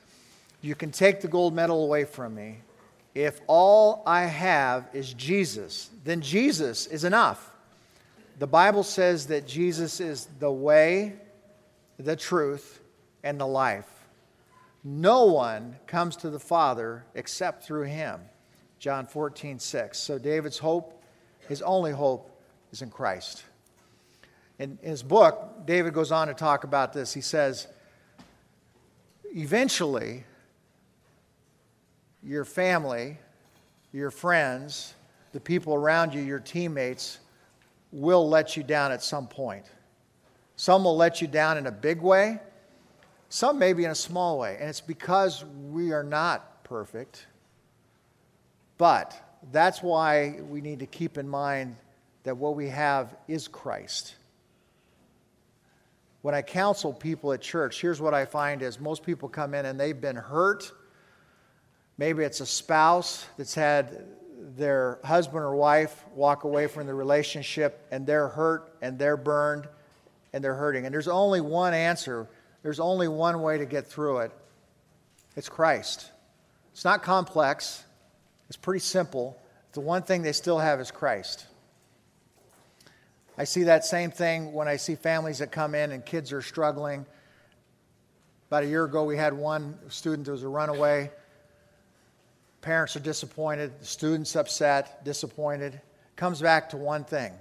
You 0.61 0.75
can 0.75 0.91
take 0.91 1.21
the 1.21 1.29
gold 1.29 1.55
medal 1.55 1.85
away 1.85 2.05
from 2.05 2.35
me, 2.35 2.59
If 3.15 3.41
all 3.47 4.03
I 4.07 4.23
have 4.23 4.89
is 4.93 5.15
Jesus, 5.15 5.89
then 6.05 6.21
Jesus 6.21 6.89
is 6.89 7.05
enough. 7.05 7.53
The 8.41 8.47
Bible 8.49 8.83
says 8.83 9.27
that 9.27 9.47
Jesus 9.47 10.01
is 10.01 10.27
the 10.41 10.51
way, 10.51 11.13
the 11.99 12.17
truth, 12.17 12.81
and 13.23 13.39
the 13.39 13.47
life. 13.47 13.87
No 14.83 15.27
one 15.27 15.77
comes 15.87 16.17
to 16.17 16.31
the 16.31 16.41
Father 16.41 17.05
except 17.15 17.65
through 17.65 17.85
him. 17.85 18.19
John 18.79 19.07
14, 19.07 19.59
6. 19.59 19.99
So 19.99 20.19
David's 20.19 20.59
hope, 20.59 21.05
his 21.49 21.61
only 21.61 21.93
hope, 21.93 22.31
is 22.73 22.81
in 22.81 22.89
Christ. 22.89 23.45
In 24.61 24.79
his 24.83 25.03
book, 25.03 25.65
David 25.65 25.95
goes 25.95 26.13
on 26.13 26.29
to 26.29 26.35
talk 26.35 26.65
about 26.65 26.93
this. 26.93 27.15
He 27.15 27.23
says, 27.23 27.67
eventually, 29.35 30.25
your 32.23 32.45
family, 32.45 33.17
your 33.91 34.11
friends, 34.11 34.93
the 35.33 35.41
people 35.41 35.73
around 35.75 36.13
you, 36.13 36.21
your 36.21 36.41
teammates, 36.41 37.21
will 37.91 38.29
let 38.29 38.55
you 38.55 38.63
down 38.63 38.93
at 38.93 39.03
some 39.03 39.27
point. 39.27 39.65
Some 40.57 40.85
will 40.85 40.97
let 40.97 41.23
you 41.23 41.27
down 41.27 41.57
in 41.57 41.67
a 41.67 41.73
big 41.73 42.03
way, 42.03 42.39
some 43.31 43.59
maybe 43.59 43.87
in 43.87 43.91
a 43.91 43.95
small 43.95 44.39
way. 44.39 44.59
And 44.61 44.69
it's 44.69 44.83
because 44.83 45.43
we 45.71 45.93
are 45.93 46.05
not 46.05 46.65
perfect. 46.65 47.27
But 48.77 49.15
that's 49.53 49.83
why 49.83 50.41
we 50.51 50.61
need 50.61 50.81
to 50.81 50.87
keep 50.87 51.17
in 51.17 51.27
mind 51.27 51.77
that 52.25 52.37
what 52.37 52.57
we 52.57 52.69
have 52.69 53.17
is 53.27 53.49
Christ. 53.49 54.17
When 56.23 56.35
I 56.35 56.43
counsel 56.43 56.93
people 56.93 57.33
at 57.33 57.41
church, 57.41 57.81
here's 57.81 58.01
what 58.01 58.13
I 58.13 58.27
find 58.27 58.63
is 58.63 58.79
most 58.79 59.03
people 59.03 59.29
come 59.29 59.55
in 59.55 59.65
and 59.67 59.81
they've 59.81 59.99
been 59.99 60.17
hurt. 60.17 60.71
Maybe 61.97 62.25
it's 62.25 62.41
a 62.41 62.47
spouse 62.47 63.27
that's 63.37 63.55
had 63.55 64.05
their 64.57 64.99
husband 65.05 65.43
or 65.43 65.55
wife 65.55 66.05
walk 66.15 66.45
away 66.45 66.67
from 66.67 66.87
the 66.87 66.95
relationship 66.95 67.87
and 67.91 68.07
they're 68.07 68.29
hurt 68.29 68.75
and 68.83 68.99
they're 68.99 69.17
burned 69.17 69.69
and 70.33 70.45
they're 70.45 70.55
hurting. 70.55 70.85
And 70.85 70.95
there's 70.95 71.09
only 71.09 71.41
one 71.41 71.75
answer, 71.75 72.29
there's 72.63 72.81
only 72.81 73.09
one 73.09 73.41
way 73.43 73.59
to 73.59 73.67
get 73.67 73.87
through 73.87 74.19
it 74.19 74.33
it's 75.37 75.49
Christ. 75.49 76.11
It's 76.73 76.85
not 76.85 77.03
complex, 77.03 77.85
it's 78.49 78.57
pretty 78.57 78.81
simple. 78.81 79.41
The 79.73 79.81
one 79.81 80.03
thing 80.03 80.23
they 80.23 80.33
still 80.33 80.59
have 80.59 80.81
is 80.81 80.91
Christ. 80.91 81.47
I 83.41 83.45
see 83.45 83.63
that 83.63 83.87
same 83.87 84.11
thing 84.11 84.53
when 84.53 84.69
I 84.69 84.77
see 84.77 84.95
families 84.97 85.39
that 85.39 85.51
come 85.51 85.75
in 85.75 85.93
and 85.93 86.05
kids 86.05 86.31
are 86.31 86.43
struggling. 86.43 87.07
About 88.49 88.65
a 88.65 88.67
year 88.67 88.85
ago, 88.85 89.05
we 89.05 89.17
had 89.17 89.33
one 89.33 89.79
student 89.89 90.27
that 90.27 90.33
was 90.33 90.43
a 90.43 90.49
runaway. 90.49 91.11
Parents 92.61 92.97
are 92.97 93.01
disappointed, 93.01 93.81
the 93.81 93.87
student's 93.87 94.37
upset, 94.37 95.07
disappointed. 95.07 95.81
Comes 96.17 96.43
back 96.43 96.69
to 96.69 96.77
one 96.77 97.03
thing 97.03 97.33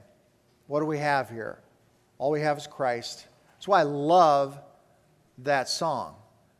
what 0.67 0.79
do 0.79 0.85
we 0.85 0.99
have 0.99 1.29
here? 1.29 1.59
All 2.17 2.31
we 2.31 2.39
have 2.39 2.57
is 2.57 2.65
Christ. 2.65 3.27
That's 3.55 3.67
why 3.67 3.81
I 3.81 3.83
love 3.83 4.57
that 5.39 5.67
song. 5.67 6.15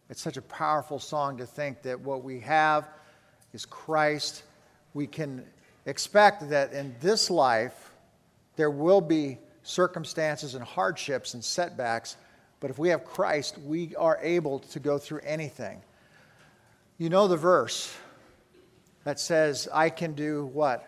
It's 0.09 0.21
such 0.21 0.35
a 0.35 0.41
powerful 0.41 0.99
song 0.99 1.37
to 1.37 1.45
think 1.45 1.83
that 1.83 1.97
what 2.01 2.25
we 2.25 2.41
have 2.41 2.89
is 3.53 3.65
Christ. 3.65 4.43
We 4.93 5.07
can 5.07 5.45
expect 5.85 6.49
that 6.49 6.73
in 6.73 6.93
this 6.99 7.29
life, 7.29 7.88
there 8.59 8.69
will 8.69 8.99
be 8.99 9.37
circumstances 9.63 10.53
and 10.53 10.61
hardships 10.61 11.33
and 11.33 11.41
setbacks, 11.41 12.17
but 12.59 12.69
if 12.69 12.77
we 12.77 12.89
have 12.89 13.05
Christ, 13.05 13.57
we 13.57 13.95
are 13.95 14.19
able 14.21 14.59
to 14.59 14.81
go 14.81 14.97
through 14.97 15.21
anything. 15.23 15.81
You 16.97 17.07
know 17.07 17.29
the 17.29 17.37
verse 17.37 17.95
that 19.05 19.17
says, 19.17 19.69
I 19.73 19.89
can 19.89 20.11
do 20.11 20.47
what? 20.47 20.85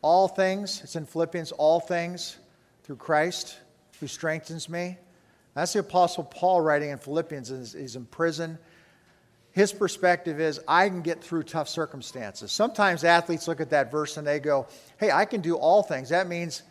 All 0.00 0.28
things. 0.28 0.80
It's 0.84 0.94
in 0.94 1.06
Philippians, 1.06 1.50
all 1.50 1.80
things 1.80 2.36
through 2.84 2.96
Christ 2.96 3.58
who 3.98 4.06
strengthens 4.06 4.68
me. 4.68 4.96
That's 5.54 5.72
the 5.72 5.80
Apostle 5.80 6.22
Paul 6.22 6.60
writing 6.60 6.90
in 6.90 6.98
Philippians. 6.98 7.72
He's 7.72 7.96
in 7.96 8.04
prison. 8.04 8.58
His 9.50 9.72
perspective 9.72 10.40
is, 10.40 10.60
I 10.68 10.88
can 10.88 11.02
get 11.02 11.20
through 11.20 11.42
tough 11.42 11.68
circumstances. 11.68 12.52
Sometimes 12.52 13.02
athletes 13.02 13.48
look 13.48 13.60
at 13.60 13.70
that 13.70 13.90
verse 13.90 14.18
and 14.18 14.24
they 14.24 14.38
go, 14.38 14.68
Hey, 15.00 15.10
I 15.10 15.24
can 15.24 15.40
do 15.40 15.56
all 15.56 15.82
things. 15.82 16.10
That 16.10 16.28
means 16.28 16.62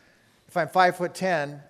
if 0.56 0.58
I'm 0.58 0.70
five 0.70 0.96
foot 0.96 1.14
10, 1.14 1.62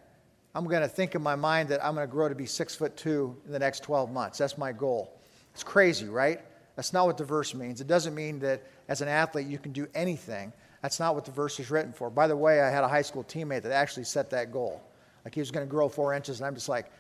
I'm 0.53 0.65
going 0.65 0.83
to 0.83 0.87
think 0.87 1.15
in 1.15 1.23
my 1.23 1.35
mind 1.35 1.69
that 1.69 1.83
I'm 1.83 1.95
going 1.95 2.07
to 2.07 2.11
grow 2.11 2.29
to 2.29 2.35
be 2.35 2.45
six 2.45 2.75
foot 2.75 2.95
two 2.95 3.35
in 3.47 3.51
the 3.51 3.57
next 3.57 3.81
12 3.81 4.11
months. 4.11 4.37
That's 4.37 4.59
my 4.59 4.71
goal. 4.71 5.11
It's 5.55 5.63
crazy, 5.63 6.05
right? 6.05 6.39
That's 6.75 6.93
not 6.93 7.07
what 7.07 7.17
the 7.17 7.23
verse 7.23 7.55
means. 7.55 7.81
It 7.81 7.87
doesn't 7.87 8.13
mean 8.13 8.37
that 8.41 8.61
as 8.87 9.01
an 9.01 9.07
athlete 9.07 9.47
you 9.47 9.57
can 9.57 9.71
do 9.71 9.87
anything. 9.95 10.53
That's 10.83 10.99
not 10.99 11.15
what 11.15 11.25
the 11.25 11.31
verse 11.31 11.59
is 11.59 11.71
written 11.71 11.93
for. 11.93 12.11
By 12.11 12.27
the 12.27 12.37
way, 12.37 12.61
I 12.61 12.69
had 12.69 12.83
a 12.83 12.87
high 12.87 13.01
school 13.01 13.23
teammate 13.23 13.63
that 13.63 13.71
actually 13.71 14.03
set 14.03 14.29
that 14.29 14.51
goal. 14.51 14.83
Like 15.23 15.33
he 15.33 15.41
was 15.41 15.49
going 15.49 15.65
to 15.65 15.69
grow 15.69 15.89
four 15.89 16.13
inches, 16.13 16.39
and 16.39 16.45
I'm 16.45 16.53
just 16.53 16.69
like, 16.69 16.91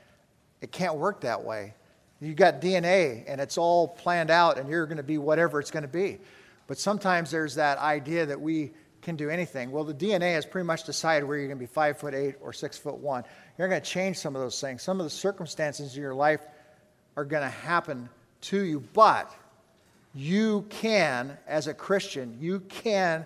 it 0.61 0.71
can't 0.71 0.95
work 0.95 1.21
that 1.21 1.43
way. 1.43 1.75
You 2.19 2.33
got 2.33 2.61
DNA, 2.61 3.25
and 3.27 3.39
it's 3.39 3.59
all 3.59 3.89
planned 3.89 4.31
out, 4.31 4.57
and 4.57 4.67
you're 4.67 4.87
going 4.87 4.97
to 4.97 5.03
be 5.03 5.19
whatever 5.19 5.59
it's 5.59 5.69
going 5.69 5.83
to 5.83 5.87
be. 5.87 6.17
But 6.65 6.79
sometimes 6.79 7.29
there's 7.29 7.53
that 7.55 7.77
idea 7.77 8.25
that 8.25 8.41
we 8.41 8.71
can 9.05 9.15
do 9.15 9.29
anything. 9.29 9.71
Well, 9.71 9.83
the 9.83 9.93
DNA 9.93 10.33
has 10.33 10.45
pretty 10.45 10.65
much 10.65 10.83
decided 10.83 11.25
where 11.25 11.37
you're 11.37 11.47
going 11.47 11.59
to 11.59 11.63
be 11.63 11.71
five 11.71 11.97
foot 11.97 12.13
eight 12.13 12.35
or 12.41 12.51
six 12.51 12.77
foot 12.77 12.95
one. 12.95 13.23
You're 13.57 13.69
going 13.69 13.81
to 13.81 13.87
change 13.87 14.17
some 14.17 14.35
of 14.35 14.41
those 14.41 14.59
things. 14.59 14.81
Some 14.81 14.99
of 14.99 15.05
the 15.05 15.11
circumstances 15.11 15.95
in 15.95 16.01
your 16.01 16.15
life 16.15 16.41
are 17.15 17.23
going 17.23 17.43
to 17.43 17.49
happen 17.49 18.09
to 18.41 18.59
you, 18.59 18.83
but 18.93 19.33
you 20.13 20.65
can, 20.69 21.37
as 21.47 21.67
a 21.67 21.73
Christian, 21.73 22.37
you 22.41 22.61
can 22.61 23.25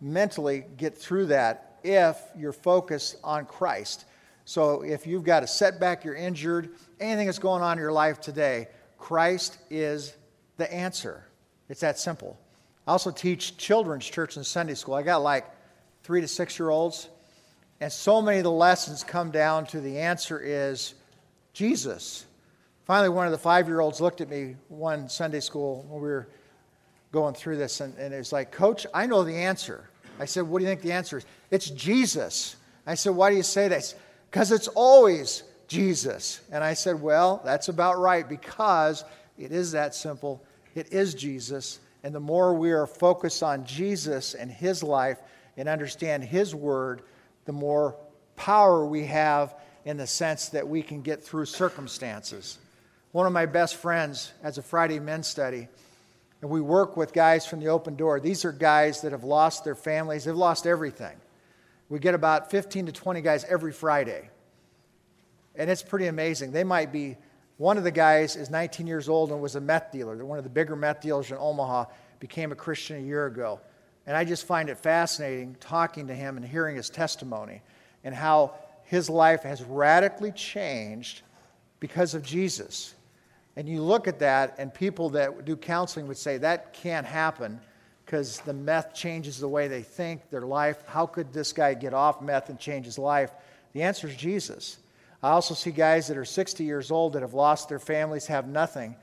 mentally 0.00 0.64
get 0.76 0.96
through 0.96 1.26
that 1.26 1.78
if 1.84 2.18
you're 2.36 2.52
focused 2.52 3.16
on 3.22 3.44
Christ. 3.44 4.06
So 4.46 4.82
if 4.82 5.06
you've 5.06 5.24
got 5.24 5.42
a 5.42 5.46
setback, 5.46 6.04
you're 6.04 6.14
injured, 6.14 6.70
anything 6.98 7.26
that's 7.26 7.38
going 7.38 7.62
on 7.62 7.72
in 7.72 7.82
your 7.82 7.92
life 7.92 8.20
today, 8.20 8.68
Christ 8.96 9.58
is 9.68 10.14
the 10.56 10.72
answer. 10.72 11.24
It's 11.68 11.80
that 11.80 11.98
simple. 11.98 12.38
I 12.88 12.92
also 12.92 13.10
teach 13.10 13.58
children's 13.58 14.06
church 14.06 14.36
and 14.36 14.46
Sunday 14.46 14.72
school. 14.72 14.94
I 14.94 15.02
got 15.02 15.18
like 15.18 15.44
three 16.04 16.22
to 16.22 16.26
six 16.26 16.58
year 16.58 16.70
olds, 16.70 17.10
and 17.82 17.92
so 17.92 18.22
many 18.22 18.38
of 18.38 18.44
the 18.44 18.50
lessons 18.50 19.04
come 19.04 19.30
down 19.30 19.66
to 19.66 19.82
the 19.82 19.98
answer 19.98 20.40
is 20.40 20.94
Jesus. 21.52 22.24
Finally, 22.86 23.10
one 23.10 23.26
of 23.26 23.32
the 23.32 23.36
five 23.36 23.68
year 23.68 23.80
olds 23.80 24.00
looked 24.00 24.22
at 24.22 24.30
me 24.30 24.56
one 24.68 25.06
Sunday 25.10 25.40
school 25.40 25.84
when 25.90 26.00
we 26.00 26.08
were 26.08 26.28
going 27.12 27.34
through 27.34 27.58
this, 27.58 27.82
and, 27.82 27.94
and 27.98 28.14
it 28.14 28.16
was 28.16 28.32
like, 28.32 28.52
Coach, 28.52 28.86
I 28.94 29.04
know 29.04 29.22
the 29.22 29.36
answer. 29.36 29.90
I 30.18 30.24
said, 30.24 30.44
What 30.44 30.60
do 30.60 30.64
you 30.64 30.70
think 30.70 30.80
the 30.80 30.92
answer 30.92 31.18
is? 31.18 31.26
It's 31.50 31.68
Jesus. 31.68 32.56
I 32.86 32.94
said, 32.94 33.14
Why 33.14 33.28
do 33.28 33.36
you 33.36 33.42
say 33.42 33.68
that? 33.68 33.94
Because 34.30 34.50
it's 34.50 34.68
always 34.68 35.42
Jesus. 35.66 36.40
And 36.50 36.64
I 36.64 36.72
said, 36.72 37.02
Well, 37.02 37.42
that's 37.44 37.68
about 37.68 37.98
right 37.98 38.26
because 38.26 39.04
it 39.36 39.52
is 39.52 39.72
that 39.72 39.94
simple. 39.94 40.42
It 40.74 40.90
is 40.90 41.12
Jesus. 41.12 41.80
And 42.02 42.14
the 42.14 42.20
more 42.20 42.54
we 42.54 42.72
are 42.72 42.86
focused 42.86 43.42
on 43.42 43.64
Jesus 43.64 44.34
and 44.34 44.50
his 44.50 44.82
life 44.82 45.18
and 45.56 45.68
understand 45.68 46.24
his 46.24 46.54
word, 46.54 47.02
the 47.44 47.52
more 47.52 47.96
power 48.36 48.86
we 48.86 49.06
have 49.06 49.54
in 49.84 49.96
the 49.96 50.06
sense 50.06 50.50
that 50.50 50.68
we 50.68 50.82
can 50.82 51.02
get 51.02 51.22
through 51.22 51.46
circumstances. 51.46 52.58
One 53.12 53.26
of 53.26 53.32
my 53.32 53.46
best 53.46 53.76
friends 53.76 54.32
has 54.42 54.58
a 54.58 54.62
Friday 54.62 55.00
men's 55.00 55.26
study, 55.26 55.66
and 56.40 56.50
we 56.50 56.60
work 56.60 56.96
with 56.96 57.12
guys 57.12 57.46
from 57.46 57.60
the 57.60 57.68
open 57.68 57.96
door. 57.96 58.20
These 58.20 58.44
are 58.44 58.52
guys 58.52 59.00
that 59.00 59.12
have 59.12 59.24
lost 59.24 59.64
their 59.64 59.74
families, 59.74 60.24
they've 60.24 60.34
lost 60.36 60.66
everything. 60.66 61.16
We 61.88 61.98
get 61.98 62.14
about 62.14 62.50
15 62.50 62.86
to 62.86 62.92
20 62.92 63.22
guys 63.22 63.44
every 63.44 63.72
Friday. 63.72 64.28
And 65.54 65.70
it's 65.70 65.82
pretty 65.82 66.06
amazing. 66.06 66.52
They 66.52 66.64
might 66.64 66.92
be 66.92 67.16
one 67.58 67.76
of 67.76 67.84
the 67.84 67.90
guys 67.90 68.36
is 68.36 68.50
19 68.50 68.86
years 68.86 69.08
old 69.08 69.30
and 69.30 69.42
was 69.42 69.56
a 69.56 69.60
meth 69.60 69.92
dealer. 69.92 70.24
One 70.24 70.38
of 70.38 70.44
the 70.44 70.50
bigger 70.50 70.76
meth 70.76 71.00
dealers 71.00 71.30
in 71.30 71.36
Omaha 71.38 71.86
became 72.20 72.52
a 72.52 72.54
Christian 72.54 72.96
a 72.96 73.00
year 73.00 73.26
ago. 73.26 73.60
And 74.06 74.16
I 74.16 74.24
just 74.24 74.46
find 74.46 74.70
it 74.70 74.78
fascinating 74.78 75.56
talking 75.60 76.06
to 76.06 76.14
him 76.14 76.36
and 76.36 76.46
hearing 76.46 76.76
his 76.76 76.88
testimony 76.88 77.60
and 78.04 78.14
how 78.14 78.54
his 78.84 79.10
life 79.10 79.42
has 79.42 79.62
radically 79.62 80.32
changed 80.32 81.22
because 81.80 82.14
of 82.14 82.22
Jesus. 82.22 82.94
And 83.56 83.68
you 83.68 83.82
look 83.82 84.06
at 84.06 84.20
that, 84.20 84.54
and 84.58 84.72
people 84.72 85.10
that 85.10 85.44
do 85.44 85.56
counseling 85.56 86.06
would 86.06 86.16
say 86.16 86.38
that 86.38 86.72
can't 86.72 87.04
happen 87.04 87.60
because 88.06 88.38
the 88.40 88.52
meth 88.52 88.94
changes 88.94 89.38
the 89.38 89.48
way 89.48 89.66
they 89.66 89.82
think, 89.82 90.30
their 90.30 90.42
life. 90.42 90.82
How 90.86 91.06
could 91.06 91.32
this 91.32 91.52
guy 91.52 91.74
get 91.74 91.92
off 91.92 92.22
meth 92.22 92.50
and 92.50 92.58
change 92.58 92.86
his 92.86 92.98
life? 92.98 93.32
The 93.72 93.82
answer 93.82 94.06
is 94.06 94.16
Jesus. 94.16 94.78
I 95.22 95.30
also 95.30 95.54
see 95.54 95.70
guys 95.70 96.06
that 96.08 96.16
are 96.16 96.24
60 96.24 96.64
years 96.64 96.90
old 96.90 97.14
that 97.14 97.22
have 97.22 97.34
lost 97.34 97.68
their 97.68 97.80
families, 97.80 98.26
have 98.26 98.46
nothing, 98.46 98.94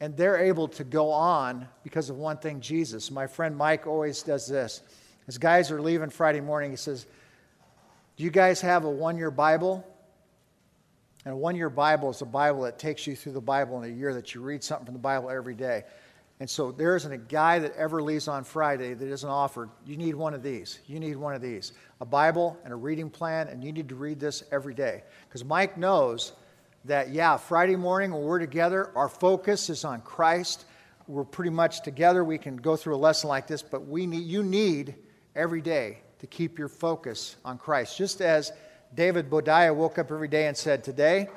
and 0.00 0.16
they're 0.16 0.38
able 0.38 0.68
to 0.68 0.84
go 0.84 1.10
on 1.10 1.68
because 1.82 2.10
of 2.10 2.16
one 2.16 2.38
thing 2.38 2.60
Jesus. 2.60 3.10
My 3.10 3.26
friend 3.26 3.56
Mike 3.56 3.86
always 3.86 4.22
does 4.22 4.46
this. 4.46 4.82
As 5.26 5.38
guys 5.38 5.70
are 5.70 5.80
leaving 5.80 6.10
Friday 6.10 6.40
morning, 6.40 6.70
he 6.70 6.76
says, 6.76 7.06
Do 8.16 8.24
you 8.24 8.30
guys 8.30 8.60
have 8.62 8.84
a 8.84 8.90
one 8.90 9.18
year 9.18 9.30
Bible? 9.30 9.86
And 11.24 11.34
a 11.34 11.36
one 11.36 11.56
year 11.56 11.70
Bible 11.70 12.10
is 12.10 12.20
a 12.20 12.26
Bible 12.26 12.62
that 12.62 12.78
takes 12.78 13.06
you 13.06 13.16
through 13.16 13.32
the 13.32 13.40
Bible 13.40 13.82
in 13.82 13.90
a 13.90 13.94
year 13.94 14.12
that 14.14 14.34
you 14.34 14.42
read 14.42 14.62
something 14.62 14.86
from 14.86 14.94
the 14.94 15.00
Bible 15.00 15.30
every 15.30 15.54
day. 15.54 15.84
And 16.40 16.50
so 16.50 16.72
there 16.72 16.96
isn't 16.96 17.12
a 17.12 17.18
guy 17.18 17.60
that 17.60 17.74
ever 17.76 18.02
leaves 18.02 18.26
on 18.26 18.42
Friday 18.42 18.92
that 18.94 19.08
isn't 19.08 19.28
offered. 19.28 19.70
You 19.86 19.96
need 19.96 20.14
one 20.16 20.34
of 20.34 20.42
these. 20.42 20.80
You 20.86 20.98
need 20.98 21.16
one 21.16 21.34
of 21.34 21.40
these 21.40 21.72
a 22.00 22.04
Bible 22.04 22.58
and 22.64 22.72
a 22.72 22.76
reading 22.76 23.08
plan, 23.08 23.48
and 23.48 23.62
you 23.62 23.72
need 23.72 23.88
to 23.88 23.94
read 23.94 24.18
this 24.18 24.42
every 24.50 24.74
day. 24.74 25.04
Because 25.28 25.44
Mike 25.44 25.78
knows 25.78 26.32
that, 26.84 27.10
yeah, 27.10 27.36
Friday 27.36 27.76
morning 27.76 28.12
when 28.12 28.22
we're 28.22 28.40
together, 28.40 28.90
our 28.96 29.08
focus 29.08 29.70
is 29.70 29.84
on 29.84 30.00
Christ. 30.02 30.66
We're 31.06 31.24
pretty 31.24 31.50
much 31.50 31.82
together. 31.82 32.24
We 32.24 32.38
can 32.38 32.56
go 32.56 32.76
through 32.76 32.96
a 32.96 32.98
lesson 32.98 33.28
like 33.28 33.46
this, 33.46 33.62
but 33.62 33.86
we 33.86 34.06
need, 34.06 34.24
you 34.24 34.42
need 34.42 34.96
every 35.36 35.60
day 35.60 35.98
to 36.18 36.26
keep 36.26 36.58
your 36.58 36.68
focus 36.68 37.36
on 37.44 37.58
Christ. 37.58 37.96
Just 37.96 38.20
as 38.20 38.52
David 38.94 39.30
Boudia 39.30 39.74
woke 39.74 39.98
up 39.98 40.10
every 40.10 40.28
day 40.28 40.46
and 40.46 40.56
said, 40.56 40.82
Today, 40.82 41.28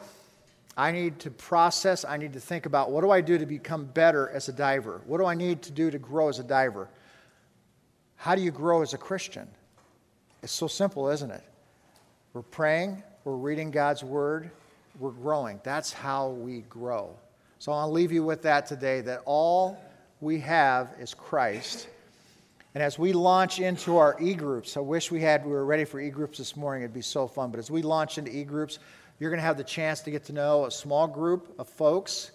I 0.77 0.91
need 0.91 1.17
to 1.21 1.31
process, 1.31 2.05
I 2.05 2.17
need 2.17 2.33
to 2.33 2.39
think 2.39 2.67
about 2.67 2.91
what 2.91 3.01
do 3.01 3.09
I 3.09 3.19
do 3.21 3.39
to 3.39 3.47
become 3.47 3.85
better 3.85 4.29
as 4.29 4.47
a 4.47 4.53
diver? 4.53 5.01
What 5.07 5.17
do 5.17 5.25
I 5.25 5.33
need 5.33 5.63
to 5.63 5.71
do 5.71 5.89
to 5.89 5.97
grow 5.97 6.29
as 6.29 6.37
a 6.37 6.43
diver? 6.43 6.87
How 8.15 8.35
do 8.35 8.41
you 8.41 8.51
grow 8.51 8.83
as 8.83 8.93
a 8.93 8.97
Christian? 8.97 9.47
It's 10.43 10.53
so 10.53 10.67
simple, 10.67 11.09
isn't 11.09 11.31
it? 11.31 11.43
We're 12.33 12.43
praying, 12.43 13.01
we're 13.23 13.35
reading 13.35 13.71
God's 13.71 14.03
word, 14.03 14.51
we're 14.99 15.11
growing. 15.11 15.59
That's 15.63 15.91
how 15.91 16.29
we 16.29 16.61
grow. 16.61 17.15
So 17.57 17.71
I'll 17.71 17.91
leave 17.91 18.11
you 18.11 18.23
with 18.23 18.43
that 18.43 18.67
today 18.67 19.01
that 19.01 19.23
all 19.25 19.81
we 20.21 20.39
have 20.41 20.93
is 20.99 21.15
Christ. 21.15 21.87
And 22.75 22.83
as 22.83 22.99
we 22.99 23.13
launch 23.13 23.59
into 23.59 23.97
our 23.97 24.15
e 24.21 24.35
groups, 24.35 24.77
I 24.77 24.81
wish 24.81 25.09
we 25.09 25.21
had 25.21 25.43
we 25.43 25.51
were 25.51 25.65
ready 25.65 25.85
for 25.85 25.99
e 25.99 26.11
groups 26.11 26.37
this 26.37 26.55
morning. 26.55 26.83
It'd 26.83 26.93
be 26.93 27.01
so 27.01 27.27
fun. 27.27 27.49
But 27.49 27.57
as 27.59 27.71
we 27.71 27.81
launch 27.81 28.19
into 28.19 28.35
e 28.35 28.43
groups, 28.43 28.77
you're 29.19 29.29
going 29.29 29.39
to 29.39 29.45
have 29.45 29.57
the 29.57 29.63
chance 29.63 30.01
to 30.01 30.11
get 30.11 30.25
to 30.25 30.33
know 30.33 30.65
a 30.65 30.71
small 30.71 31.07
group 31.07 31.55
of 31.59 31.67
folks. 31.67 32.31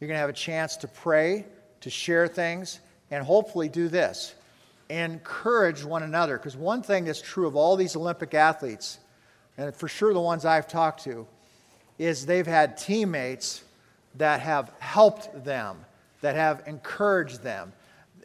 You're 0.00 0.08
going 0.08 0.16
to 0.16 0.20
have 0.20 0.30
a 0.30 0.32
chance 0.32 0.76
to 0.78 0.88
pray, 0.88 1.44
to 1.80 1.90
share 1.90 2.28
things, 2.28 2.80
and 3.10 3.24
hopefully 3.24 3.68
do 3.68 3.88
this 3.88 4.34
encourage 4.88 5.84
one 5.84 6.02
another. 6.02 6.36
Because 6.36 6.56
one 6.56 6.82
thing 6.82 7.04
that's 7.04 7.20
true 7.20 7.46
of 7.46 7.56
all 7.56 7.76
these 7.76 7.96
Olympic 7.96 8.34
athletes, 8.34 8.98
and 9.56 9.74
for 9.74 9.88
sure 9.88 10.12
the 10.12 10.20
ones 10.20 10.44
I've 10.44 10.68
talked 10.68 11.04
to, 11.04 11.26
is 11.98 12.26
they've 12.26 12.46
had 12.46 12.76
teammates 12.76 13.62
that 14.16 14.40
have 14.40 14.72
helped 14.78 15.44
them, 15.44 15.84
that 16.20 16.34
have 16.34 16.62
encouraged 16.66 17.42
them. 17.42 17.72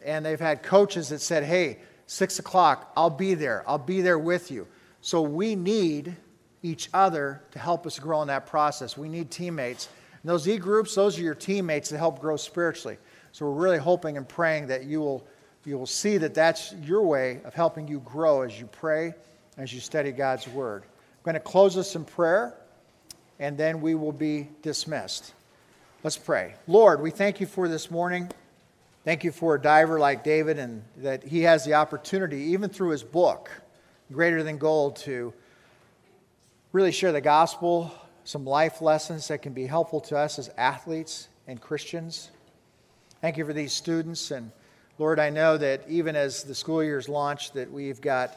And 0.04 0.24
they've 0.24 0.40
had 0.40 0.62
coaches 0.62 1.10
that 1.10 1.20
said, 1.20 1.44
hey, 1.44 1.78
six 2.06 2.38
o'clock, 2.38 2.92
I'll 2.96 3.10
be 3.10 3.34
there. 3.34 3.64
I'll 3.66 3.78
be 3.78 4.00
there 4.00 4.18
with 4.18 4.50
you. 4.50 4.66
So 5.02 5.22
we 5.22 5.54
need 5.54 6.16
each 6.62 6.90
other 6.92 7.42
to 7.52 7.58
help 7.58 7.86
us 7.86 7.98
grow 7.98 8.22
in 8.22 8.28
that 8.28 8.46
process. 8.46 8.96
We 8.96 9.08
need 9.08 9.30
teammates. 9.30 9.88
And 10.22 10.30
those 10.30 10.46
e 10.46 10.58
groups, 10.58 10.94
those 10.94 11.18
are 11.18 11.22
your 11.22 11.34
teammates 11.34 11.88
that 11.90 11.98
help 11.98 12.20
grow 12.20 12.36
spiritually. 12.36 12.98
So 13.32 13.46
we're 13.46 13.62
really 13.62 13.78
hoping 13.78 14.16
and 14.16 14.28
praying 14.28 14.66
that 14.66 14.84
you 14.84 15.00
will, 15.00 15.26
you 15.64 15.78
will 15.78 15.86
see 15.86 16.18
that 16.18 16.34
that's 16.34 16.74
your 16.82 17.02
way 17.02 17.40
of 17.44 17.54
helping 17.54 17.88
you 17.88 18.00
grow 18.00 18.42
as 18.42 18.58
you 18.58 18.66
pray, 18.66 19.14
as 19.56 19.72
you 19.72 19.80
study 19.80 20.12
God's 20.12 20.46
Word. 20.48 20.82
I'm 20.82 21.24
going 21.24 21.34
to 21.34 21.40
close 21.40 21.76
us 21.76 21.96
in 21.96 22.04
prayer, 22.04 22.54
and 23.38 23.56
then 23.56 23.80
we 23.80 23.94
will 23.94 24.12
be 24.12 24.48
dismissed. 24.62 25.32
Let's 26.02 26.18
pray. 26.18 26.54
Lord, 26.66 27.00
we 27.00 27.10
thank 27.10 27.40
you 27.40 27.46
for 27.46 27.68
this 27.68 27.90
morning. 27.90 28.30
Thank 29.04 29.24
you 29.24 29.32
for 29.32 29.54
a 29.54 29.60
diver 29.60 29.98
like 29.98 30.24
David 30.24 30.58
and 30.58 30.82
that 30.98 31.22
he 31.24 31.42
has 31.42 31.64
the 31.64 31.74
opportunity, 31.74 32.38
even 32.52 32.68
through 32.68 32.90
his 32.90 33.02
book, 33.02 33.50
Greater 34.12 34.42
Than 34.42 34.58
Gold, 34.58 34.96
to 34.96 35.32
really 36.72 36.92
share 36.92 37.10
the 37.10 37.20
gospel, 37.20 37.92
some 38.22 38.44
life 38.44 38.80
lessons 38.80 39.26
that 39.28 39.42
can 39.42 39.52
be 39.52 39.66
helpful 39.66 40.00
to 40.00 40.16
us 40.16 40.38
as 40.38 40.50
athletes 40.56 41.28
and 41.48 41.60
Christians. 41.60 42.30
Thank 43.20 43.36
you 43.36 43.44
for 43.44 43.52
these 43.52 43.72
students. 43.72 44.30
And 44.30 44.52
Lord, 44.96 45.18
I 45.18 45.30
know 45.30 45.58
that 45.58 45.82
even 45.88 46.14
as 46.14 46.44
the 46.44 46.54
school 46.54 46.82
year's 46.84 47.08
launched, 47.08 47.54
that 47.54 47.72
we've 47.72 48.00
got 48.00 48.36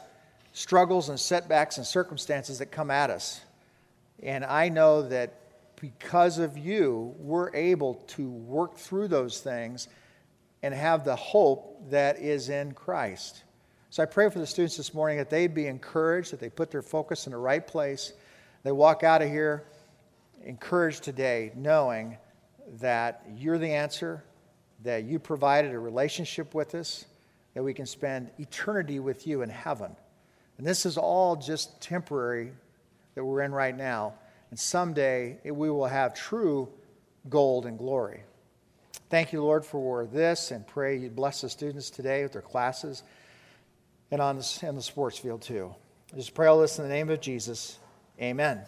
struggles 0.52 1.10
and 1.10 1.20
setbacks 1.20 1.76
and 1.76 1.86
circumstances 1.86 2.58
that 2.58 2.66
come 2.66 2.90
at 2.90 3.08
us. 3.08 3.40
And 4.20 4.44
I 4.44 4.68
know 4.68 5.02
that 5.02 5.34
because 5.80 6.38
of 6.38 6.58
you, 6.58 7.14
we're 7.18 7.54
able 7.54 7.94
to 8.08 8.28
work 8.28 8.76
through 8.76 9.08
those 9.08 9.40
things 9.40 9.86
and 10.62 10.74
have 10.74 11.04
the 11.04 11.16
hope 11.16 11.90
that 11.90 12.18
is 12.18 12.48
in 12.48 12.72
Christ. 12.72 13.44
So 13.90 14.02
I 14.02 14.06
pray 14.06 14.28
for 14.28 14.40
the 14.40 14.46
students 14.46 14.76
this 14.76 14.92
morning 14.92 15.18
that 15.18 15.30
they'd 15.30 15.54
be 15.54 15.68
encouraged, 15.68 16.32
that 16.32 16.40
they 16.40 16.48
put 16.48 16.72
their 16.72 16.82
focus 16.82 17.26
in 17.26 17.32
the 17.32 17.38
right 17.38 17.64
place, 17.64 18.12
they 18.64 18.72
walk 18.72 19.04
out 19.04 19.22
of 19.22 19.28
here 19.28 19.64
encouraged 20.44 21.04
today, 21.04 21.52
knowing 21.54 22.16
that 22.80 23.24
you're 23.36 23.58
the 23.58 23.72
answer, 23.72 24.24
that 24.82 25.04
you 25.04 25.18
provided 25.18 25.72
a 25.72 25.78
relationship 25.78 26.54
with 26.54 26.74
us, 26.74 27.04
that 27.54 27.62
we 27.62 27.72
can 27.72 27.86
spend 27.86 28.30
eternity 28.38 28.98
with 28.98 29.26
you 29.26 29.42
in 29.42 29.48
heaven. 29.48 29.94
And 30.58 30.66
this 30.66 30.86
is 30.86 30.98
all 30.98 31.36
just 31.36 31.80
temporary 31.80 32.52
that 33.14 33.24
we're 33.24 33.42
in 33.42 33.52
right 33.52 33.76
now. 33.76 34.14
And 34.50 34.58
someday 34.58 35.38
we 35.44 35.70
will 35.70 35.86
have 35.86 36.14
true 36.14 36.68
gold 37.28 37.66
and 37.66 37.78
glory. 37.78 38.22
Thank 39.10 39.32
you, 39.32 39.42
Lord, 39.42 39.64
for 39.64 40.06
this, 40.06 40.50
and 40.50 40.66
pray 40.66 40.96
you 40.96 41.10
bless 41.10 41.42
the 41.42 41.48
students 41.48 41.90
today 41.90 42.22
with 42.22 42.32
their 42.32 42.42
classes 42.42 43.02
and 44.10 44.20
on 44.20 44.36
the, 44.36 44.72
the 44.74 44.82
sports 44.82 45.18
field 45.18 45.42
too. 45.42 45.74
I 46.12 46.16
just 46.16 46.34
pray 46.34 46.46
all 46.46 46.60
this 46.60 46.78
in 46.78 46.84
the 46.84 46.94
name 46.94 47.10
of 47.10 47.20
Jesus. 47.20 47.78
Amen. 48.20 48.64